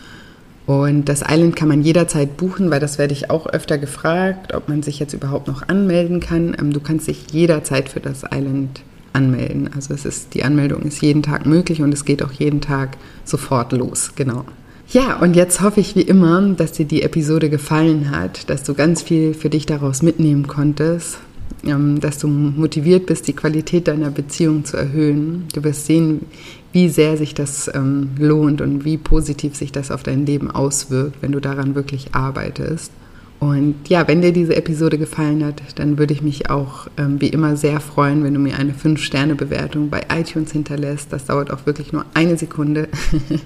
Und 0.66 1.10
das 1.10 1.24
Island 1.28 1.56
kann 1.56 1.68
man 1.68 1.82
jederzeit 1.82 2.38
buchen, 2.38 2.70
weil 2.70 2.80
das 2.80 3.00
werde 3.00 3.14
ich 3.14 3.32
auch 3.32 3.48
öfter 3.48 3.80
gefragt, 3.80 4.54
ob 4.54 4.70
man 4.70 4.84
sich 4.84 5.00
jetzt 5.00 5.14
überhaupt 5.14 5.48
noch 5.48 5.68
anmelden 5.68 6.20
kann. 6.20 6.56
Ähm, 6.60 6.74
du 6.74 6.80
kannst 6.80 7.08
dich 7.08 7.32
jederzeit 7.32 7.90
für 7.90 8.00
das 8.00 8.24
Island 8.24 8.82
anmelden. 9.14 9.70
Also 9.76 9.96
es 9.96 10.06
ist, 10.06 10.36
die 10.36 10.44
Anmeldung 10.44 10.84
ist 10.84 11.02
jeden 11.02 11.24
Tag 11.24 11.48
möglich 11.48 11.82
und 11.82 11.92
es 11.92 12.06
geht 12.06 12.22
auch 12.22 12.32
jeden 12.32 12.62
Tag 12.62 12.98
sofort 13.26 13.72
los, 13.72 14.12
genau. 14.16 14.46
Ja, 14.92 15.18
und 15.18 15.36
jetzt 15.36 15.62
hoffe 15.62 15.80
ich 15.80 15.96
wie 15.96 16.02
immer, 16.02 16.42
dass 16.56 16.72
dir 16.72 16.86
die 16.86 17.04
Episode 17.04 17.50
gefallen 17.50 18.12
hat, 18.12 18.50
dass 18.50 18.64
du 18.64 18.74
ganz 18.74 19.02
viel 19.02 19.34
für 19.34 19.50
dich 19.50 19.66
daraus 19.66 20.02
mitnehmen 20.02 20.48
konntest, 20.48 21.18
dass 21.64 22.18
du 22.18 22.28
motiviert 22.28 23.06
bist, 23.06 23.28
die 23.28 23.34
Qualität 23.34 23.88
deiner 23.88 24.12
Beziehung 24.12 24.64
zu 24.64 24.78
erhöhen. 24.78 25.46
Du 25.54 25.64
wirst 25.64 25.86
sehen, 25.86 26.26
wie 26.72 26.90
sehr 26.90 27.18
sich 27.18 27.34
das 27.34 27.70
ähm, 27.74 28.12
lohnt 28.18 28.62
und 28.62 28.86
wie 28.86 28.98
positiv 28.98 29.56
sich 29.56 29.72
das 29.72 29.92
auf 29.92 30.04
dein 30.04 30.26
Leben 30.26 30.50
auswirkt, 30.50 31.18
wenn 31.22 31.32
du 31.32 31.40
daran 31.40 31.76
wirklich 31.76 32.14
arbeitest. 32.14 32.92
Und 33.40 33.76
ja, 33.88 34.08
wenn 34.08 34.22
dir 34.22 34.34
diese 34.34 34.56
Episode 34.56 34.98
gefallen 34.98 35.46
hat, 35.46 35.62
dann 35.76 35.98
würde 35.98 36.14
ich 36.14 36.22
mich 36.22 36.50
auch 36.50 36.88
ähm, 36.98 37.22
wie 37.22 37.30
immer 37.30 37.56
sehr 37.56 37.80
freuen, 37.80 38.24
wenn 38.24 38.34
du 38.34 38.40
mir 38.40 38.58
eine 38.58 38.74
5-Sterne-Bewertung 38.74 39.90
bei 39.90 40.04
iTunes 40.14 40.52
hinterlässt. 40.52 41.14
Das 41.14 41.26
dauert 41.26 41.50
auch 41.52 41.66
wirklich 41.66 41.94
nur 41.94 42.06
eine 42.14 42.38
Sekunde. 42.38 42.90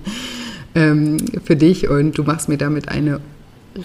ähm, 0.76 1.18
für 1.44 1.56
dich 1.56 1.90
und 1.90 2.18
du 2.18 2.24
machst 2.24 2.50
mir 2.50 2.58
damit 2.58 2.90
eine 2.90 3.20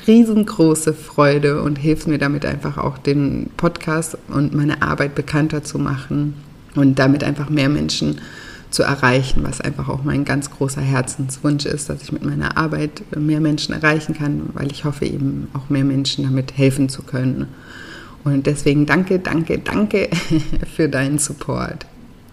riesengroße 0.07 0.93
Freude 0.93 1.63
und 1.63 1.77
hilfst 1.77 2.09
mir 2.09 2.19
damit 2.19 2.45
einfach 2.45 2.79
auch 2.79 2.99
den 2.99 3.51
Podcast 3.57 4.19
und 4.29 4.55
meine 4.55 4.83
Arbeit 4.83 5.15
bekannter 5.15 5.65
zu 5.65 5.79
machen 5.79 6.35
und 6.75 6.99
damit 6.99 7.25
einfach 7.25 7.49
mehr 7.49 7.69
Menschen 7.69 8.21
zu 8.71 8.83
erreichen, 8.83 9.43
was 9.45 9.61
einfach 9.61 9.89
auch 9.89 10.05
mein 10.05 10.25
ganz 10.25 10.51
großer 10.51 10.83
Herzenswunsch 10.83 11.65
ist, 11.65 11.89
dass 11.89 12.03
ich 12.03 12.13
mit 12.13 12.25
meiner 12.25 12.59
Arbeit 12.59 13.03
mehr 13.17 13.41
Menschen 13.41 13.75
erreichen 13.75 14.15
kann, 14.15 14.51
weil 14.53 14.71
ich 14.71 14.85
hoffe 14.85 15.07
eben 15.07 15.49
auch 15.55 15.71
mehr 15.71 15.85
Menschen 15.85 16.25
damit 16.25 16.57
helfen 16.59 16.89
zu 16.89 17.03
können. 17.03 17.47
Und 18.25 18.47
deswegen 18.47 18.85
danke, 18.85 19.21
danke, 19.21 19.59
danke 19.59 20.11
für 20.77 20.89
deinen 20.89 21.19
Support. 21.19 21.87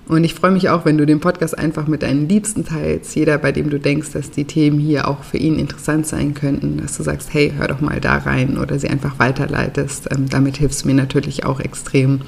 Und 0.07 0.23
ich 0.23 0.35
freue 0.35 0.51
mich 0.51 0.69
auch, 0.69 0.85
wenn 0.85 0.97
du 0.97 1.05
den 1.05 1.19
Podcast 1.19 1.57
einfach 1.57 1.87
mit 1.87 2.03
deinen 2.03 2.29
Liebsten 2.29 2.63
teilst, 2.63 3.15
jeder, 3.15 3.39
bei 3.39 3.51
dem 3.51 3.71
du 3.71 3.79
denkst, 3.79 4.11
dass 4.11 4.29
die 4.29 4.45
Themen 4.45 4.79
hier 4.79 5.07
auch 5.07 5.23
für 5.23 5.37
ihn 5.37 5.57
interessant 5.57 6.05
sein 6.05 6.35
könnten, 6.35 6.77
dass 6.77 6.97
du 6.97 7.03
sagst, 7.03 7.33
hey, 7.33 7.53
hör 7.57 7.67
doch 7.67 7.81
mal 7.81 7.99
da 7.99 8.17
rein 8.17 8.57
oder 8.57 8.77
sie 8.77 8.87
einfach 8.87 9.17
weiterleitest. 9.17 10.09
Ähm, 10.11 10.29
damit 10.29 10.57
hilfst 10.57 10.83
du 10.83 10.89
mir 10.89 10.93
natürlich 10.93 11.45
auch 11.45 11.59
extrem, 11.59 12.21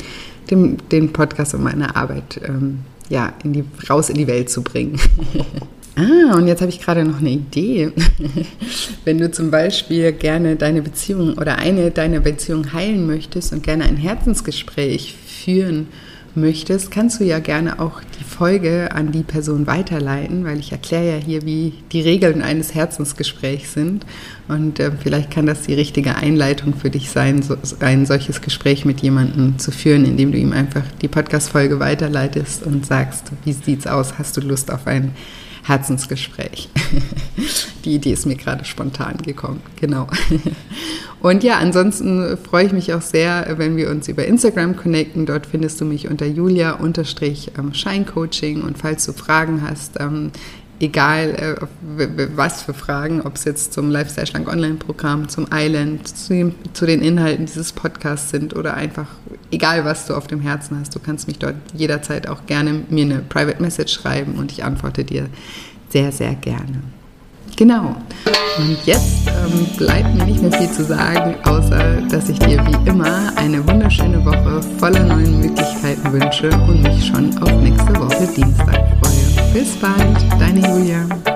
den, 0.50 0.78
den 0.92 1.14
Podcast 1.14 1.54
und 1.54 1.64
meine 1.64 1.96
Arbeit 1.96 2.42
ähm, 2.48 2.80
ja, 3.10 3.34
in 3.44 3.54
die, 3.54 3.64
raus 3.90 4.10
in 4.10 4.18
die 4.18 4.28
Welt 4.28 4.50
zu 4.50 4.64
bringen. 4.64 5.00
Ah, 6.00 6.36
und 6.36 6.46
jetzt 6.46 6.62
habe 6.62 6.70
ich 6.70 6.80
gerade 6.80 7.04
noch 7.04 7.22
eine 7.22 7.32
Idee. 7.32 7.92
Wenn 9.04 9.18
du 9.18 9.32
zum 9.32 9.50
Beispiel 9.50 10.12
gerne 10.12 10.56
deine 10.56 10.84
Beziehung 10.84 11.40
oder 11.40 11.58
eine 11.58 11.90
deiner 11.90 12.20
Beziehungen 12.20 12.72
heilen 12.72 13.08
möchtest 13.08 13.52
und 13.52 13.64
gerne 13.64 13.86
ein 13.86 13.98
Herzensgespräch 13.98 15.16
führen 15.26 15.88
möchtest, 15.88 16.07
möchtest, 16.38 16.92
kannst 16.92 17.20
du 17.20 17.26
ja 17.26 17.40
gerne 17.40 17.80
auch 17.80 18.02
die 18.20 18.24
Folge 18.24 18.92
an 18.94 19.12
die 19.12 19.24
Person 19.24 19.68
weiterleiten, 19.68 20.46
weil 20.46 20.60
ich 20.60 20.72
erkläre 20.72 21.18
ja 21.18 21.24
hier, 21.24 21.42
wie 21.42 21.74
die 21.92 22.02
Regeln 22.02 22.42
eines 22.42 22.74
Herzensgesprächs 22.74 23.74
sind. 23.74 24.06
Und 24.48 24.80
äh, 24.80 24.92
vielleicht 24.92 25.32
kann 25.32 25.46
das 25.46 25.64
die 25.64 25.74
richtige 25.74 26.16
Einleitung 26.16 26.74
für 26.74 26.90
dich 26.90 27.10
sein, 27.10 27.42
so, 27.42 27.58
ein 27.80 28.06
solches 28.06 28.42
Gespräch 28.42 28.86
mit 28.86 29.02
jemandem 29.02 29.60
zu 29.60 29.72
führen, 29.72 30.06
indem 30.06 30.32
du 30.32 30.38
ihm 30.38 30.54
einfach 30.54 30.84
die 31.02 31.08
Podcast-Folge 31.08 31.80
weiterleitest 31.80 32.64
und 32.64 32.86
sagst, 32.86 33.32
wie 33.44 33.54
sieht's 33.54 33.88
aus? 33.88 34.18
Hast 34.18 34.38
du 34.38 34.42
Lust 34.42 34.72
auf 34.72 34.88
ein 34.88 35.12
Herzensgespräch. 35.68 36.70
Die 37.86 37.94
Idee 37.96 38.14
ist 38.14 38.26
mir 38.26 38.36
gerade 38.36 38.66
spontan 38.66 39.18
gekommen, 39.18 39.62
genau. 39.80 40.08
Und 41.20 41.44
ja, 41.44 41.58
ansonsten 41.58 42.38
freue 42.38 42.68
ich 42.68 42.74
mich 42.74 42.94
auch 42.94 43.02
sehr, 43.02 43.56
wenn 43.58 43.76
wir 43.76 43.90
uns 43.90 44.08
über 44.08 44.26
Instagram 44.26 44.78
connecten. 44.78 45.26
Dort 45.26 45.48
findest 45.48 45.82
du 45.82 45.86
mich 45.86 46.08
unter 46.08 46.26
julia-scheincoaching 46.26 48.62
und 48.62 48.78
falls 48.78 49.06
du 49.06 49.12
Fragen 49.14 49.64
hast, 49.68 50.00
ähm, 50.00 50.32
egal 50.80 51.58
äh, 51.98 52.28
was 52.36 52.62
für 52.62 52.74
Fragen, 52.74 53.22
ob 53.22 53.36
es 53.36 53.46
jetzt 53.46 53.74
zum 53.74 53.90
Lifestyle 53.90 54.28
Schlank 54.28 54.48
Online-Programm, 54.48 55.30
zum 55.30 55.48
Island, 55.52 56.08
zu, 56.08 56.54
zu, 56.74 56.86
den 56.86 57.02
Inhalten 57.02 57.46
dieses 57.46 57.72
Podcasts 57.74 58.30
sind 58.30 58.56
oder 58.56 58.76
einfach 58.76 59.08
egal, 59.52 59.86
was 59.86 60.06
du 60.06 60.16
auf 60.16 60.28
dem 60.28 60.42
Herzen 60.42 60.80
hast, 60.80 60.94
du 60.96 61.00
kannst 61.00 61.28
mich 61.28 61.40
dort 61.40 61.56
jederzeit 61.74 62.28
auch 62.28 62.46
gerne 62.46 62.84
mir 62.90 63.06
eine 63.06 63.20
Private 63.20 63.62
Message 63.62 63.94
schreiben 63.94 64.36
und 64.36 64.52
ich 64.52 64.64
antworte 64.64 65.04
dir 65.04 65.28
sehr, 65.90 66.12
sehr 66.12 66.36
gerne. 66.36 66.82
Genau. 67.56 67.96
Und 68.60 68.78
jetzt 68.86 69.28
ähm, 69.28 69.66
bleibt 69.78 70.14
mir 70.14 70.26
nicht 70.26 70.42
mehr 70.42 70.52
viel 70.52 70.70
zu 70.70 70.86
sagen, 70.86 71.36
außer 71.44 72.02
dass 72.10 72.30
ich 72.30 72.38
dir 72.38 72.64
wie 72.68 72.90
immer 72.90 73.36
eine 73.36 73.68
wunderschöne 73.68 74.24
Woche 74.24 74.62
voller 74.78 75.04
neuen 75.04 75.40
Möglichkeiten 75.40 76.12
wünsche 76.14 76.50
und 76.50 76.84
mich 76.84 77.08
schon 77.08 77.36
auf 77.42 77.52
nächste 77.62 77.96
Woche 77.96 78.28
Dienstag 78.36 78.88
freue. 79.02 79.27
Bis 79.58 79.76
bald, 79.78 80.40
deine 80.40 80.60
Julia. 80.60 81.27